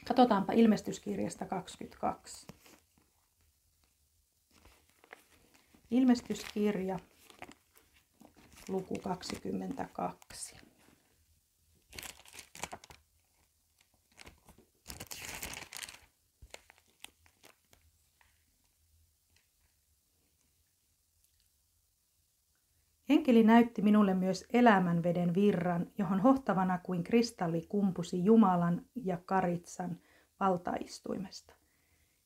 Katsotaanpa 0.08 0.52
ilmestyskirjasta 0.52 1.46
22. 1.46 2.46
Ilmestyskirja, 5.92 6.98
luku 8.68 8.94
22. 9.02 10.56
Enkeli 23.08 23.42
näytti 23.42 23.82
minulle 23.82 24.14
myös 24.14 24.44
elämänveden 24.52 25.34
virran, 25.34 25.86
johon 25.98 26.20
hohtavana 26.20 26.78
kuin 26.78 27.04
kristalli 27.04 27.66
kumpusi 27.68 28.24
Jumalan 28.24 28.82
ja 28.94 29.18
Karitsan 29.26 29.98
valtaistuimesta. 30.40 31.61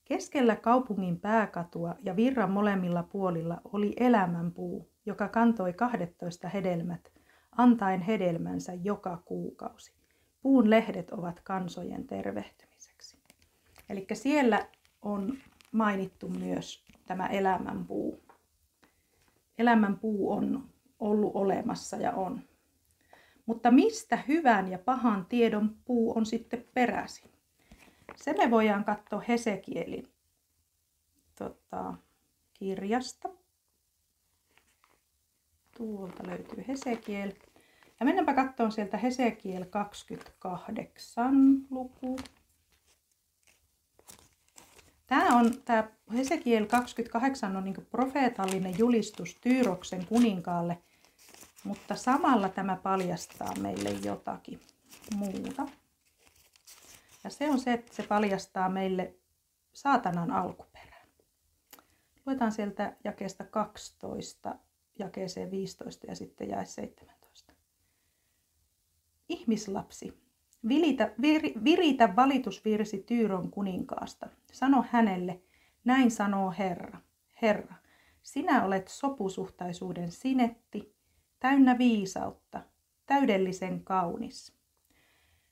Keskellä 0.09 0.57
kaupungin 0.57 1.21
pääkatua 1.21 1.95
ja 2.03 2.17
virran 2.17 2.51
molemmilla 2.51 3.03
puolilla 3.03 3.61
oli 3.73 3.93
elämänpuu, 3.97 4.91
joka 5.07 5.29
kantoi 5.29 5.73
12 5.73 6.49
hedelmät, 6.49 7.13
antaen 7.57 8.01
hedelmänsä 8.01 8.73
joka 8.75 9.23
kuukausi. 9.25 9.93
Puun 10.43 10.71
lehdet 10.71 11.11
ovat 11.11 11.41
kansojen 11.41 12.07
tervehtymiseksi. 12.07 13.19
Eli 13.89 14.07
siellä 14.13 14.67
on 15.03 15.39
mainittu 15.73 16.29
myös 16.29 16.85
tämä 17.07 17.27
elämänpuu. 17.27 18.23
Elämänpuu 19.59 20.33
on 20.33 20.69
ollut 20.99 21.33
olemassa 21.35 21.97
ja 21.97 22.13
on. 22.13 22.41
Mutta 23.47 23.71
mistä 23.71 24.19
hyvän 24.29 24.71
ja 24.71 24.79
pahan 24.79 25.27
tiedon 25.29 25.77
puu 25.85 26.19
on 26.19 26.27
sitten 26.27 26.65
peräisin? 26.75 27.36
Se 28.15 28.33
me 28.33 28.51
voidaan 28.51 28.85
katsoa 28.85 29.23
Hesekielin 29.29 30.09
tota, 31.39 31.95
kirjasta. 32.55 33.29
Tuolta 35.77 36.27
löytyy 36.27 36.65
Hesekiel. 36.69 37.33
Ja 38.01 38.07
mennäänpä 38.07 38.35
katsomaan 38.35 38.73
sieltä 38.73 38.97
Hesekiel 38.97 39.65
28 39.65 41.67
luku. 41.71 42.19
Tämä 45.07 45.39
on, 45.39 45.63
tämä 45.65 45.89
Hesekiel 46.15 46.67
28 46.67 47.57
on 47.57 47.65
niin 47.65 47.87
profeetallinen 47.91 48.79
julistus 48.79 49.39
Tyyroksen 49.41 50.07
kuninkaalle, 50.07 50.79
mutta 51.65 51.97
samalla 51.97 52.49
tämä 52.49 52.77
paljastaa 52.77 53.55
meille 53.61 53.91
jotakin 53.91 54.61
muuta. 55.17 55.67
Ja 57.27 57.31
se 57.31 57.51
on 57.51 57.59
se, 57.59 57.73
että 57.73 57.95
se 57.95 58.03
paljastaa 58.03 58.69
meille 58.69 59.15
saatanan 59.73 60.31
alkuperän. 60.31 61.09
Luetaan 62.27 62.53
sieltä 62.53 62.97
jakeesta 63.05 63.45
12 63.45 64.59
jakeeseen 64.99 65.51
15 65.51 66.07
ja 66.07 66.15
sitten 66.15 66.49
jae 66.49 66.65
17. 66.65 67.53
Ihmislapsi, 69.29 70.23
vilitä, 70.69 71.13
vir, 71.23 71.43
viritä 71.65 72.17
valitusvirsi 72.17 72.99
Tyyron 72.99 73.51
kuninkaasta. 73.51 74.29
Sano 74.53 74.85
hänelle, 74.91 75.41
näin 75.85 76.11
sanoo 76.11 76.55
Herra. 76.59 77.01
Herra, 77.43 77.75
sinä 78.23 78.65
olet 78.65 78.89
sopusuhtaisuuden 78.89 80.11
sinetti, 80.11 80.95
täynnä 81.41 81.79
viisautta, 81.79 82.63
täydellisen 83.07 83.85
kaunis. 83.85 84.57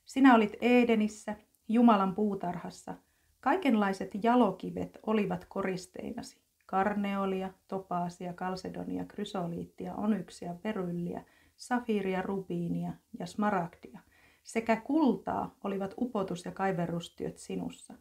Sinä 0.05 0.35
olit 0.35 0.53
Edenissä, 0.61 1.35
Jumalan 1.67 2.15
puutarhassa. 2.15 2.95
Kaikenlaiset 3.39 4.11
jalokivet 4.23 4.99
olivat 5.05 5.45
koristeinasi. 5.45 6.41
Karneolia, 6.65 7.49
topaasia, 7.67 8.33
kalsedonia, 8.33 9.05
krysoliittia, 9.05 9.95
onyksia, 9.95 10.53
perylliä, 10.53 11.23
safiiria, 11.55 12.21
rubiinia 12.21 12.93
ja 13.19 13.25
smaragdia. 13.25 13.99
Sekä 14.43 14.75
kultaa 14.75 15.55
olivat 15.63 15.93
upotus- 15.97 16.45
ja 16.45 16.51
kaiverustyöt 16.51 17.37
sinussa. 17.37 17.93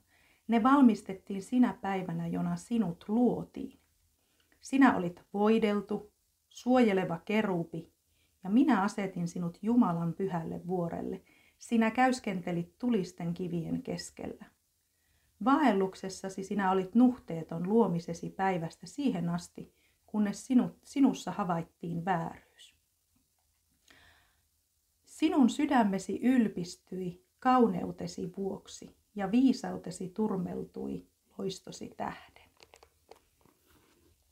Ne 0.49 0.63
valmistettiin 0.63 1.43
sinä 1.43 1.79
päivänä, 1.81 2.27
jona 2.27 2.57
sinut 2.57 3.05
luotiin. 3.09 3.79
Sinä 4.61 4.97
olit 4.97 5.23
voideltu, 5.33 6.13
suojeleva 6.49 7.19
kerupi, 7.25 7.93
ja 8.45 8.51
minä 8.51 8.83
asetin 8.83 9.29
sinut 9.29 9.59
Jumalan 9.63 10.13
pyhälle 10.13 10.67
vuorelle. 10.67 11.21
Sinä 11.59 11.91
käyskentelit 11.91 12.79
tulisten 12.79 13.35
kivien 13.35 13.83
keskellä. 13.83 14.45
Vaelluksessasi 15.45 16.45
sinä 16.45 16.71
olit 16.71 16.95
nuhteeton 16.95 17.69
luomisesi 17.69 18.31
päivästä 18.31 18.87
siihen 18.87 19.29
asti, 19.29 19.73
kunnes 20.07 20.47
sinut, 20.47 20.79
sinussa 20.85 21.31
havaittiin 21.33 22.05
vääryys. 22.05 22.75
Sinun 25.05 25.51
sydämesi 25.51 26.21
ylpistyi 26.23 27.25
kauneutesi 27.41 28.33
vuoksi 28.37 28.97
ja 29.15 29.31
viisautesi 29.31 30.09
turmeltui 30.09 31.07
loistosi 31.39 31.95
tähden. 31.97 32.45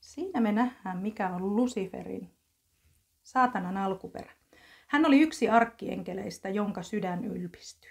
Siinä 0.00 0.40
me 0.40 0.52
nähdään, 0.52 0.98
mikä 0.98 1.34
on 1.34 1.56
Luciferin, 1.56 2.30
saatanan 3.22 3.76
alkuperä. 3.76 4.32
Hän 4.92 5.06
oli 5.06 5.20
yksi 5.20 5.48
arkkienkeleistä, 5.48 6.48
jonka 6.48 6.82
sydän 6.82 7.24
ylpistyi. 7.24 7.90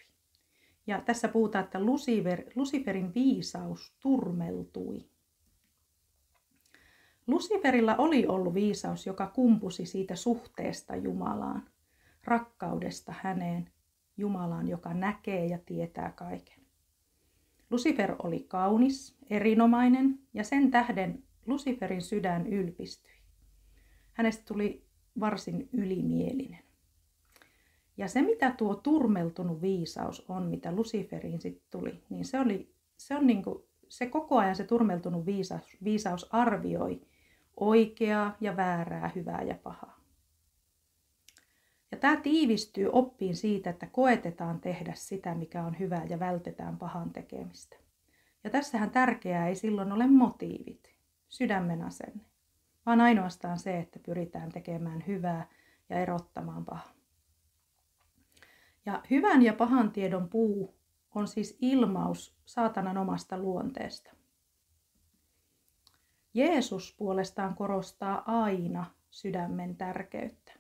Ja 0.88 1.02
tässä 1.02 1.28
puhutaan, 1.28 1.66
että 1.66 1.80
Lucifer, 1.80 2.44
Luciferin 2.56 3.14
viisaus 3.14 3.96
turmeltui. 4.00 5.10
Luciferilla 7.28 7.96
oli 7.96 8.28
ollut 8.28 8.54
viisaus, 8.54 9.06
joka 9.06 9.28
kumpusi 9.28 9.86
siitä 9.86 10.16
suhteesta 10.16 10.96
Jumalaan, 10.96 11.70
rakkaudesta 12.24 13.14
häneen, 13.22 13.70
Jumalaan, 14.18 14.68
joka 14.68 14.94
näkee 14.94 15.46
ja 15.46 15.58
tietää 15.66 16.12
kaiken. 16.12 16.62
Lucifer 17.70 18.16
oli 18.24 18.40
kaunis, 18.40 19.18
erinomainen 19.30 20.20
ja 20.34 20.44
sen 20.44 20.72
tähden 20.72 21.24
Luciferin 21.46 22.02
sydän 22.02 22.48
ylpistyi. 22.48 23.14
Hänestä 24.14 24.44
tuli 24.46 24.86
varsin 25.20 25.70
ylimielinen. 25.74 26.71
Ja 27.98 28.08
se, 28.08 28.22
mitä 28.22 28.52
tuo 28.52 28.76
turmeltunut 28.76 29.62
viisaus 29.62 30.26
on, 30.30 30.46
mitä 30.46 30.72
Luciferiin 30.72 31.42
sitten 31.42 31.68
tuli, 31.70 32.04
niin 32.10 32.26
se, 32.26 32.40
oli, 32.40 32.74
se 32.98 33.16
on 33.16 33.28
niin 33.28 33.44
kuin, 33.44 33.64
se 33.90 34.08
koko 34.08 34.38
ajan 34.38 34.56
se 34.56 34.64
turmeltunut 34.64 35.26
viisaus, 35.26 35.78
viisaus 35.84 36.28
arvioi 36.34 37.02
oikeaa 37.58 38.38
ja 38.42 38.58
väärää, 38.58 39.12
hyvää 39.16 39.42
ja 39.42 39.56
pahaa. 39.64 40.02
Ja 41.92 41.98
tämä 41.98 42.18
tiivistyy 42.18 42.90
oppiin 42.92 43.36
siitä, 43.36 43.70
että 43.70 43.86
koetetaan 43.86 44.60
tehdä 44.60 44.94
sitä, 44.96 45.36
mikä 45.36 45.64
on 45.64 45.80
hyvää 45.80 46.06
ja 46.06 46.20
vältetään 46.20 46.78
pahan 46.78 47.14
tekemistä. 47.14 47.78
Ja 48.44 48.50
tässähän 48.50 48.92
tärkeää 48.92 49.48
ei 49.48 49.56
silloin 49.56 49.92
ole 49.92 50.08
motiivit, 50.08 50.96
sydämen 51.30 51.82
asenne, 51.82 52.24
vaan 52.86 53.02
ainoastaan 53.02 53.60
se, 53.60 53.80
että 53.80 54.00
pyritään 54.00 54.52
tekemään 54.52 55.04
hyvää 55.08 55.48
ja 55.90 56.00
erottamaan 56.00 56.66
pahaa. 56.66 57.01
Ja 58.86 59.04
hyvän 59.10 59.42
ja 59.42 59.54
pahan 59.54 59.92
tiedon 59.92 60.30
puu 60.30 60.76
on 61.16 61.28
siis 61.28 61.58
ilmaus 61.62 62.36
saatanan 62.46 62.98
omasta 62.98 63.38
luonteesta. 63.38 64.12
Jeesus 66.34 66.96
puolestaan 66.98 67.56
korostaa 67.56 68.24
aina 68.26 68.86
sydämen 69.10 69.76
tärkeyttä. 69.76 70.52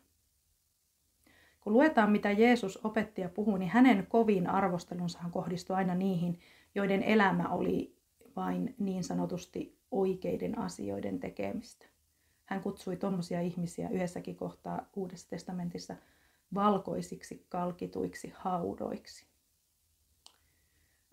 Kun 1.61 1.73
luetaan, 1.73 2.11
mitä 2.11 2.31
Jeesus 2.31 2.85
opetti 2.85 3.21
ja 3.21 3.29
puhui, 3.29 3.59
niin 3.59 3.71
hänen 3.71 4.07
kovin 4.07 4.47
arvostelunsahan 4.47 5.31
kohdistui 5.31 5.75
aina 5.75 5.95
niihin, 5.95 6.39
joiden 6.75 7.03
elämä 7.03 7.49
oli 7.49 7.95
vain 8.35 8.75
niin 8.79 9.03
sanotusti 9.03 9.77
oikeiden 9.91 10.57
asioiden 10.57 11.19
tekemistä. 11.19 11.85
Hän 12.45 12.61
kutsui 12.61 12.97
tuommoisia 12.97 13.41
ihmisiä 13.41 13.89
yhdessäkin 13.89 14.35
kohtaa 14.35 14.85
Uudessa 14.95 15.29
testamentissa– 15.29 15.95
valkoisiksi 16.53 17.45
kalkituiksi 17.49 18.33
haudoiksi. 18.35 19.25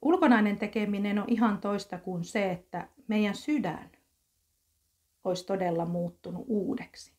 Ulkonainen 0.03 0.59
tekeminen 0.59 1.19
on 1.19 1.25
ihan 1.29 1.61
toista 1.61 1.99
kuin 1.99 2.25
se, 2.25 2.51
että 2.51 2.89
meidän 3.09 3.35
sydän 3.35 3.91
olisi 5.25 5.47
todella 5.47 5.87
muuttunut 5.87 6.45
uudeksi. 6.49 7.13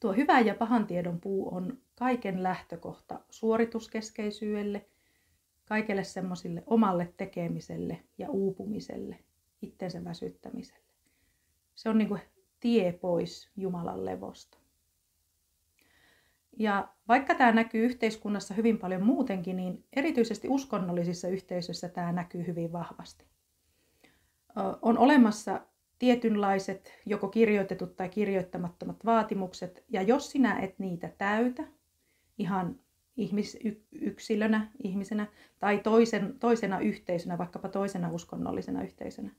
Tuo 0.00 0.12
hyvä 0.12 0.40
ja 0.40 0.54
pahan 0.54 0.86
tiedon 0.86 1.20
puu 1.20 1.54
on 1.54 1.78
kaiken 1.94 2.42
lähtökohta 2.42 3.20
suorituskeskeisyydelle, 3.30 4.86
kaikelle 5.64 6.04
semmoisille 6.04 6.62
omalle 6.66 7.14
tekemiselle 7.16 8.02
ja 8.18 8.30
uupumiselle, 8.30 9.18
itsensä 9.62 10.04
väsyttämiselle. 10.04 10.82
Se 11.74 11.88
on 11.88 11.98
niin 11.98 12.08
kuin 12.08 12.20
tie 12.60 12.92
pois 12.92 13.50
Jumalan 13.56 14.04
levosta. 14.04 14.61
Ja 16.58 16.88
vaikka 17.08 17.34
tämä 17.34 17.52
näkyy 17.52 17.84
yhteiskunnassa 17.84 18.54
hyvin 18.54 18.78
paljon 18.78 19.02
muutenkin, 19.02 19.56
niin 19.56 19.84
erityisesti 19.92 20.48
uskonnollisissa 20.48 21.28
yhteisöissä 21.28 21.88
tämä 21.88 22.12
näkyy 22.12 22.46
hyvin 22.46 22.72
vahvasti. 22.72 23.24
On 24.82 24.98
olemassa 24.98 25.66
tietynlaiset 25.98 26.92
joko 27.06 27.28
kirjoitetut 27.28 27.96
tai 27.96 28.08
kirjoittamattomat 28.08 29.04
vaatimukset, 29.04 29.84
ja 29.88 30.02
jos 30.02 30.30
sinä 30.30 30.58
et 30.58 30.78
niitä 30.78 31.12
täytä 31.18 31.62
ihan 32.38 32.80
ihmisyksilönä, 33.16 34.72
ihmisenä 34.82 35.26
tai 35.58 35.78
toisen, 35.78 36.38
toisena 36.38 36.80
yhteisönä, 36.80 37.38
vaikkapa 37.38 37.68
toisena 37.68 38.10
uskonnollisena 38.10 38.82
yhteisönä, 38.82 39.30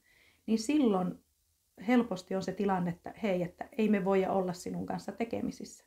niin 0.45 0.60
silloin 0.60 1.19
helposti 1.88 2.36
on 2.36 2.43
se 2.43 2.52
tilanne, 2.52 2.91
että 2.91 3.13
hei, 3.23 3.43
että 3.43 3.69
ei 3.78 3.89
me 3.89 4.06
voida 4.06 4.32
olla 4.32 4.54
sinun 4.54 4.86
kanssa 4.86 5.12
tekemisissä 5.12 5.86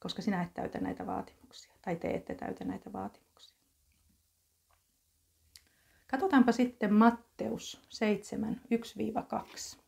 koska 0.00 0.22
sinä 0.22 0.42
et 0.42 0.54
täytä 0.54 0.78
näitä 0.78 1.06
vaatimuksia 1.06 1.72
tai 1.82 1.96
te 1.96 2.10
ette 2.10 2.34
täytä 2.34 2.64
näitä 2.64 2.92
vaatimuksia. 2.92 3.56
Katsotaanpa 6.06 6.52
sitten 6.52 6.94
Matteus 6.94 7.82
7, 7.88 8.60
1-2. 9.76 9.80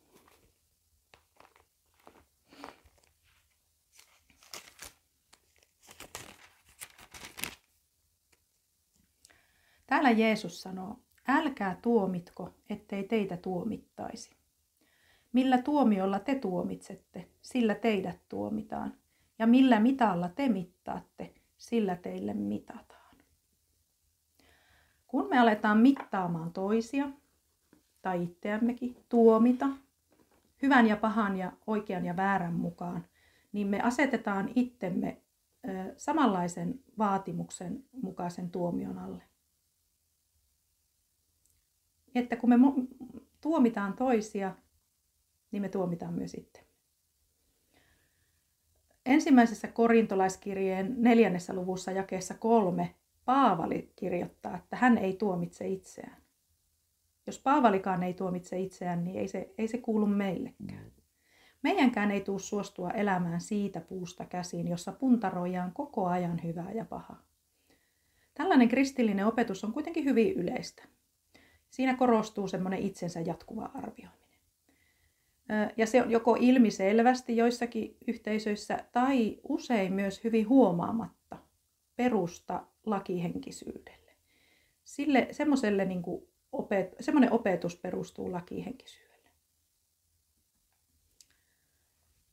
Täällä 9.87 10.11
Jeesus 10.11 10.61
sanoo, 10.61 10.99
älkää 11.27 11.77
tuomitko, 11.81 12.53
ettei 12.69 13.03
teitä 13.03 13.37
tuomittaisi. 13.37 14.31
Millä 15.33 15.61
tuomiolla 15.61 16.19
te 16.19 16.35
tuomitsette, 16.35 17.27
sillä 17.41 17.75
teidät 17.75 18.19
tuomitaan 18.29 19.02
ja 19.43 19.47
millä 19.47 19.79
mitalla 19.79 20.29
te 20.29 20.49
mittaatte, 20.49 21.33
sillä 21.57 21.95
teille 21.95 22.33
mitataan. 22.33 23.15
Kun 25.07 25.29
me 25.29 25.39
aletaan 25.39 25.77
mittaamaan 25.77 26.53
toisia 26.53 27.09
tai 28.01 28.23
itseämmekin, 28.23 28.97
tuomita 29.09 29.69
hyvän 30.61 30.87
ja 30.87 30.97
pahan 30.97 31.37
ja 31.37 31.51
oikean 31.67 32.05
ja 32.05 32.15
väärän 32.15 32.53
mukaan, 32.53 33.05
niin 33.51 33.67
me 33.67 33.81
asetetaan 33.81 34.49
itsemme 34.55 35.21
samanlaisen 35.97 36.79
vaatimuksen 36.97 37.83
mukaisen 38.01 38.49
tuomion 38.49 38.97
alle. 38.97 39.23
Että 42.15 42.35
kun 42.35 42.49
me 42.49 42.55
tuomitaan 43.41 43.93
toisia, 43.93 44.55
niin 45.51 45.61
me 45.61 45.69
tuomitaan 45.69 46.13
myös 46.13 46.33
itse. 46.33 46.62
Ensimmäisessä 49.05 49.67
korintolaiskirjeen 49.67 50.95
neljännessä 50.97 51.53
luvussa 51.53 51.91
jakeessa 51.91 52.33
kolme 52.33 52.95
Paavali 53.25 53.91
kirjoittaa, 53.95 54.57
että 54.57 54.75
hän 54.75 54.97
ei 54.97 55.13
tuomitse 55.13 55.67
itseään. 55.67 56.23
Jos 57.27 57.39
Paavalikaan 57.39 58.03
ei 58.03 58.13
tuomitse 58.13 58.59
itseään, 58.59 59.03
niin 59.03 59.19
ei 59.19 59.27
se, 59.27 59.53
ei 59.57 59.67
se 59.67 59.77
kuulu 59.77 60.05
meillekään. 60.05 60.91
Meidänkään 61.63 62.11
ei 62.11 62.21
tule 62.21 62.39
suostua 62.39 62.91
elämään 62.91 63.41
siitä 63.41 63.81
puusta 63.81 64.25
käsiin, 64.25 64.67
jossa 64.67 64.91
puntaroidaan 64.91 65.71
koko 65.73 66.05
ajan 66.05 66.43
hyvää 66.43 66.71
ja 66.71 66.85
pahaa. 66.85 67.23
Tällainen 68.33 68.67
kristillinen 68.69 69.27
opetus 69.27 69.63
on 69.63 69.73
kuitenkin 69.73 70.05
hyvin 70.05 70.33
yleistä. 70.33 70.83
Siinä 71.69 71.97
korostuu 71.97 72.47
semmoinen 72.47 72.79
itsensä 72.79 73.19
jatkuva 73.19 73.71
arvioiminen. 73.73 74.22
Ja 75.77 75.87
se 75.87 76.01
on 76.01 76.11
joko 76.11 76.37
ilmiselvästi 76.39 77.37
joissakin 77.37 77.97
yhteisöissä 78.07 78.85
tai 78.91 79.39
usein 79.43 79.93
myös 79.93 80.23
hyvin 80.23 80.49
huomaamatta 80.49 81.37
perusta 81.95 82.67
lakihenkisyydelle. 82.85 84.11
Sille, 84.83 85.27
semmoiselle 85.31 85.85
niin 85.85 86.03
opet, 86.51 86.95
semmoinen 86.99 87.31
opetus 87.31 87.75
perustuu 87.75 88.31
lakihenkisyydelle. 88.31 89.29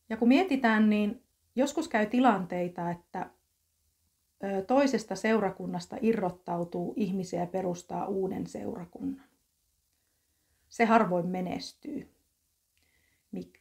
Ja 0.08 0.16
kun 0.16 0.28
mietitään, 0.28 0.90
niin 0.90 1.22
joskus 1.56 1.88
käy 1.88 2.06
tilanteita, 2.06 2.90
että 2.90 3.30
toisesta 4.66 5.16
seurakunnasta 5.16 5.96
irrottautuu 6.00 6.94
ihmisiä 6.96 7.40
ja 7.40 7.46
perustaa 7.46 8.06
uuden 8.06 8.46
seurakunnan. 8.46 9.24
Se 10.68 10.84
harvoin 10.84 11.26
menestyy. 11.26 12.08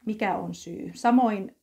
Mikä 0.05 0.37
on 0.37 0.53
syy? 0.53 0.91
Samoin 0.93 1.55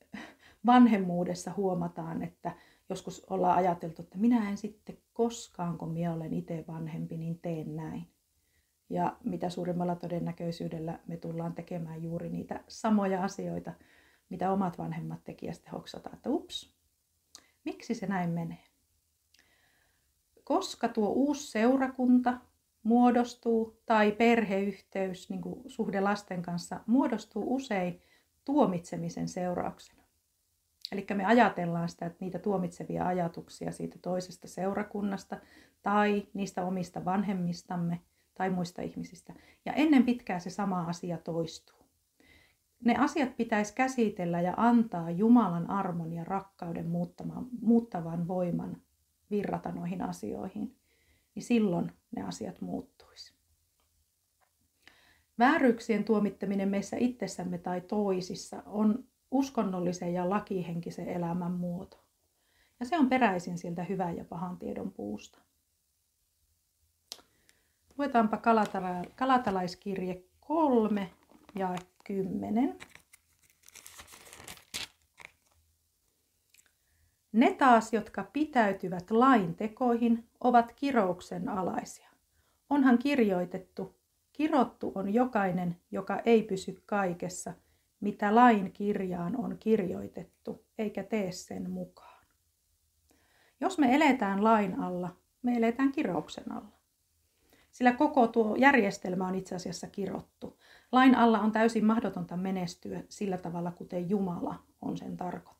vanhemmuudessa 0.67 1.53
huomataan, 1.57 2.23
että 2.23 2.57
joskus 2.89 3.25
ollaan 3.31 3.59
ajateltu, 3.59 4.03
että 4.03 4.19
minä 4.19 4.51
en 4.51 4.57
sitten 4.57 4.99
koskaan, 5.13 5.79
kun 5.79 5.93
minä 5.93 6.13
olen 6.13 6.33
itse 6.33 6.65
vanhempi, 6.69 7.17
niin 7.17 7.39
teen 7.39 7.77
näin. 7.77 8.09
Ja 8.91 9.17
mitä 9.25 9.51
suurimmalla 9.51 9.97
todennäköisyydellä 9.97 10.99
me 11.07 11.17
tullaan 11.17 11.55
tekemään 11.55 12.03
juuri 12.03 12.29
niitä 12.29 12.65
samoja 12.69 13.25
asioita, 13.25 13.73
mitä 14.31 14.53
omat 14.53 14.79
vanhemmat 14.79 15.21
ja 15.43 15.55
sitten 15.55 15.73
hoksataan, 15.73 16.17
että 16.17 16.31
ups, 16.31 16.75
miksi 17.65 17.95
se 17.95 18.07
näin 18.07 18.31
menee? 18.31 18.65
Koska 20.45 20.89
tuo 20.89 21.09
uusi 21.09 21.51
seurakunta 21.51 22.39
muodostuu 22.87 23.81
tai 23.87 24.13
perheyhteys, 24.13 25.31
niin 25.31 25.41
kuin 25.41 25.63
suhde 25.67 26.01
lasten 26.01 26.43
kanssa, 26.43 26.81
muodostuu 26.87 27.55
usein 27.55 28.01
tuomitsemisen 28.45 29.29
seurauksena. 29.29 30.03
Eli 30.93 31.07
me 31.15 31.25
ajatellaan 31.25 31.89
sitä, 31.89 32.07
että 32.07 32.19
niitä 32.21 32.39
tuomitsevia 32.39 33.07
ajatuksia 33.07 33.73
siitä 33.73 33.99
toisesta 34.03 34.49
seurakunnasta 34.49 35.37
tai 35.83 36.27
niistä 36.35 36.65
omista 36.65 37.05
vanhemmistamme 37.05 38.01
tai 38.35 38.51
muista 38.51 38.83
ihmisistä. 38.83 39.35
Ja 39.65 39.73
ennen 39.73 40.05
pitkää 40.05 40.39
se 40.39 40.51
sama 40.51 40.83
asia 40.83 41.19
toistuu. 41.19 41.87
Ne 42.85 42.97
asiat 42.99 43.37
pitäisi 43.37 43.75
käsitellä 43.75 44.41
ja 44.41 44.55
antaa 44.57 45.11
Jumalan 45.11 45.71
armon 45.71 46.13
ja 46.13 46.25
rakkauden 46.25 46.89
muuttavan 47.61 48.29
voiman 48.29 48.77
virrata 49.31 49.73
noihin 49.73 50.03
asioihin, 50.03 50.77
niin 51.37 51.45
silloin 51.45 51.93
ne 52.17 52.23
asiat 52.23 52.61
muuttuisi. 52.61 53.35
Vääryyksien 55.39 56.05
tuomittaminen 56.05 56.69
meissä 56.69 56.97
itsessämme 57.01 57.59
tai 57.59 57.81
toisissa 57.81 58.63
on 58.67 59.05
uskonnollisen 59.31 60.15
ja 60.15 60.31
lakihenkisen 60.31 61.09
elämän 61.09 61.53
muoto. 61.53 62.05
Ja 62.81 62.87
se 62.87 62.99
on 62.99 63.09
peräisin 63.09 63.59
sieltä 63.59 63.85
hyvän 63.85 64.17
ja 64.17 64.25
pahan 64.25 64.59
tiedon 64.59 64.93
puusta. 64.93 65.39
Luetaanpa 67.99 68.41
Kalatalaiskirje 69.17 70.23
3 70.41 71.11
ja 71.55 71.75
10. 72.05 72.79
Ne 77.37 77.53
taas, 77.53 77.93
jotka 77.93 78.25
pitäytyvät 78.33 79.11
lain 79.11 79.55
tekoihin, 79.55 80.29
ovat 80.41 80.73
kirouksen 80.73 81.49
alaisia. 81.49 82.09
Onhan 82.71 82.99
kirjoitettu, 82.99 83.97
kirottu 84.33 84.93
on 84.95 85.15
jokainen, 85.15 85.77
joka 85.91 86.21
ei 86.25 86.43
pysy 86.43 86.83
kaikessa, 86.87 87.53
mitä 88.01 88.35
lain 88.35 88.73
kirjaan 88.73 89.37
on 89.37 89.57
kirjoitettu, 89.59 90.65
eikä 90.79 91.03
tee 91.03 91.33
sen 91.33 91.71
mukaan. 91.71 92.27
Jos 93.61 93.79
me 93.79 93.95
eletään 93.95 94.45
lain 94.45 94.81
alla, 94.81 95.17
me 95.43 95.53
eletään 95.57 95.93
kirouksen 95.93 96.53
alla. 96.53 96.79
Sillä 97.73 97.93
koko 97.93 98.27
tuo 98.29 98.57
järjestelmä 98.57 99.27
on 99.27 99.35
itse 99.35 99.55
asiassa 99.55 99.87
kirottu. 99.87 100.59
Lain 100.93 101.15
alla 101.15 101.41
on 101.41 101.53
täysin 101.53 101.85
mahdotonta 101.85 102.37
menestyä 102.37 103.03
sillä 103.09 103.39
tavalla, 103.39 103.71
kuten 103.71 104.11
Jumala 104.11 104.55
on 104.81 104.97
sen 104.97 105.17
tarkoittanut. 105.17 105.56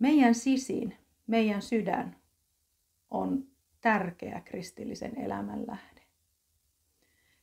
Meidän 0.00 0.34
sisin, 0.34 0.96
meidän 1.26 1.62
sydän 1.62 2.16
on 3.10 3.46
tärkeä 3.80 4.42
kristillisen 4.44 5.18
elämän 5.18 5.66
lähde. 5.66 6.02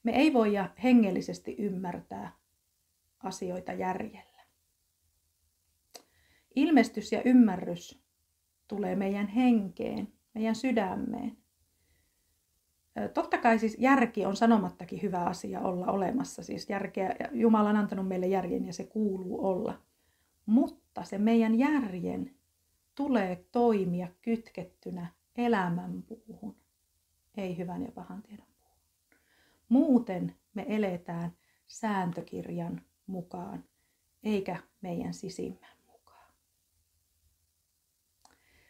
Me 0.04 0.12
ei 0.12 0.34
voi 0.34 0.54
hengellisesti 0.84 1.56
ymmärtää 1.60 2.32
asioita 3.20 3.74
järjellä. 3.74 4.44
Ilmestys 6.56 7.12
ja 7.12 7.22
ymmärrys 7.26 8.02
tulee 8.68 8.96
meidän 8.96 9.28
henkeen, 9.28 10.14
meidän 10.34 10.56
sydämeen. 10.56 11.38
Totta 13.14 13.38
kai 13.38 13.60
siis 13.60 13.78
järki 13.80 14.26
on 14.26 14.36
sanomattakin 14.36 15.02
hyvä 15.02 15.20
asia 15.24 15.62
olla 15.62 15.86
olemassa. 15.92 16.44
Siis 16.44 16.70
järkeä, 16.70 17.16
Jumala 17.32 17.70
on 17.70 17.76
antanut 17.76 18.08
meille 18.08 18.28
järjen 18.28 18.66
ja 18.66 18.74
se 18.74 18.84
kuuluu 18.84 19.46
olla. 19.46 19.82
Mutta 20.46 21.04
se 21.04 21.18
meidän 21.18 21.56
järjen 21.60 22.37
tulee 22.98 23.46
toimia 23.52 24.08
kytkettynä 24.22 25.08
elämänpuuhun, 25.36 26.56
ei 27.38 27.58
hyvän 27.58 27.82
ja 27.82 27.92
pahan 27.92 28.24
tiedon 28.24 28.48
puuhun. 28.62 28.78
Muuten 29.70 30.36
me 30.54 30.66
eletään 30.70 31.38
sääntökirjan 31.68 32.82
mukaan, 33.08 33.64
eikä 34.24 34.64
meidän 34.82 35.14
sisimmän 35.14 35.78
mukaan. 35.88 36.34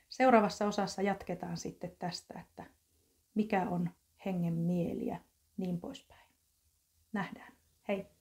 Seuraavassa 0.09 0.67
osassa 0.67 1.01
jatketaan 1.01 1.57
sitten 1.57 1.95
tästä, 1.99 2.39
että 2.39 2.65
mikä 3.35 3.69
on 3.69 3.89
hengen 4.25 4.53
mieli 4.53 5.05
ja 5.05 5.19
niin 5.57 5.79
poispäin. 5.79 6.27
Nähdään. 7.13 7.53
Hei! 7.87 8.16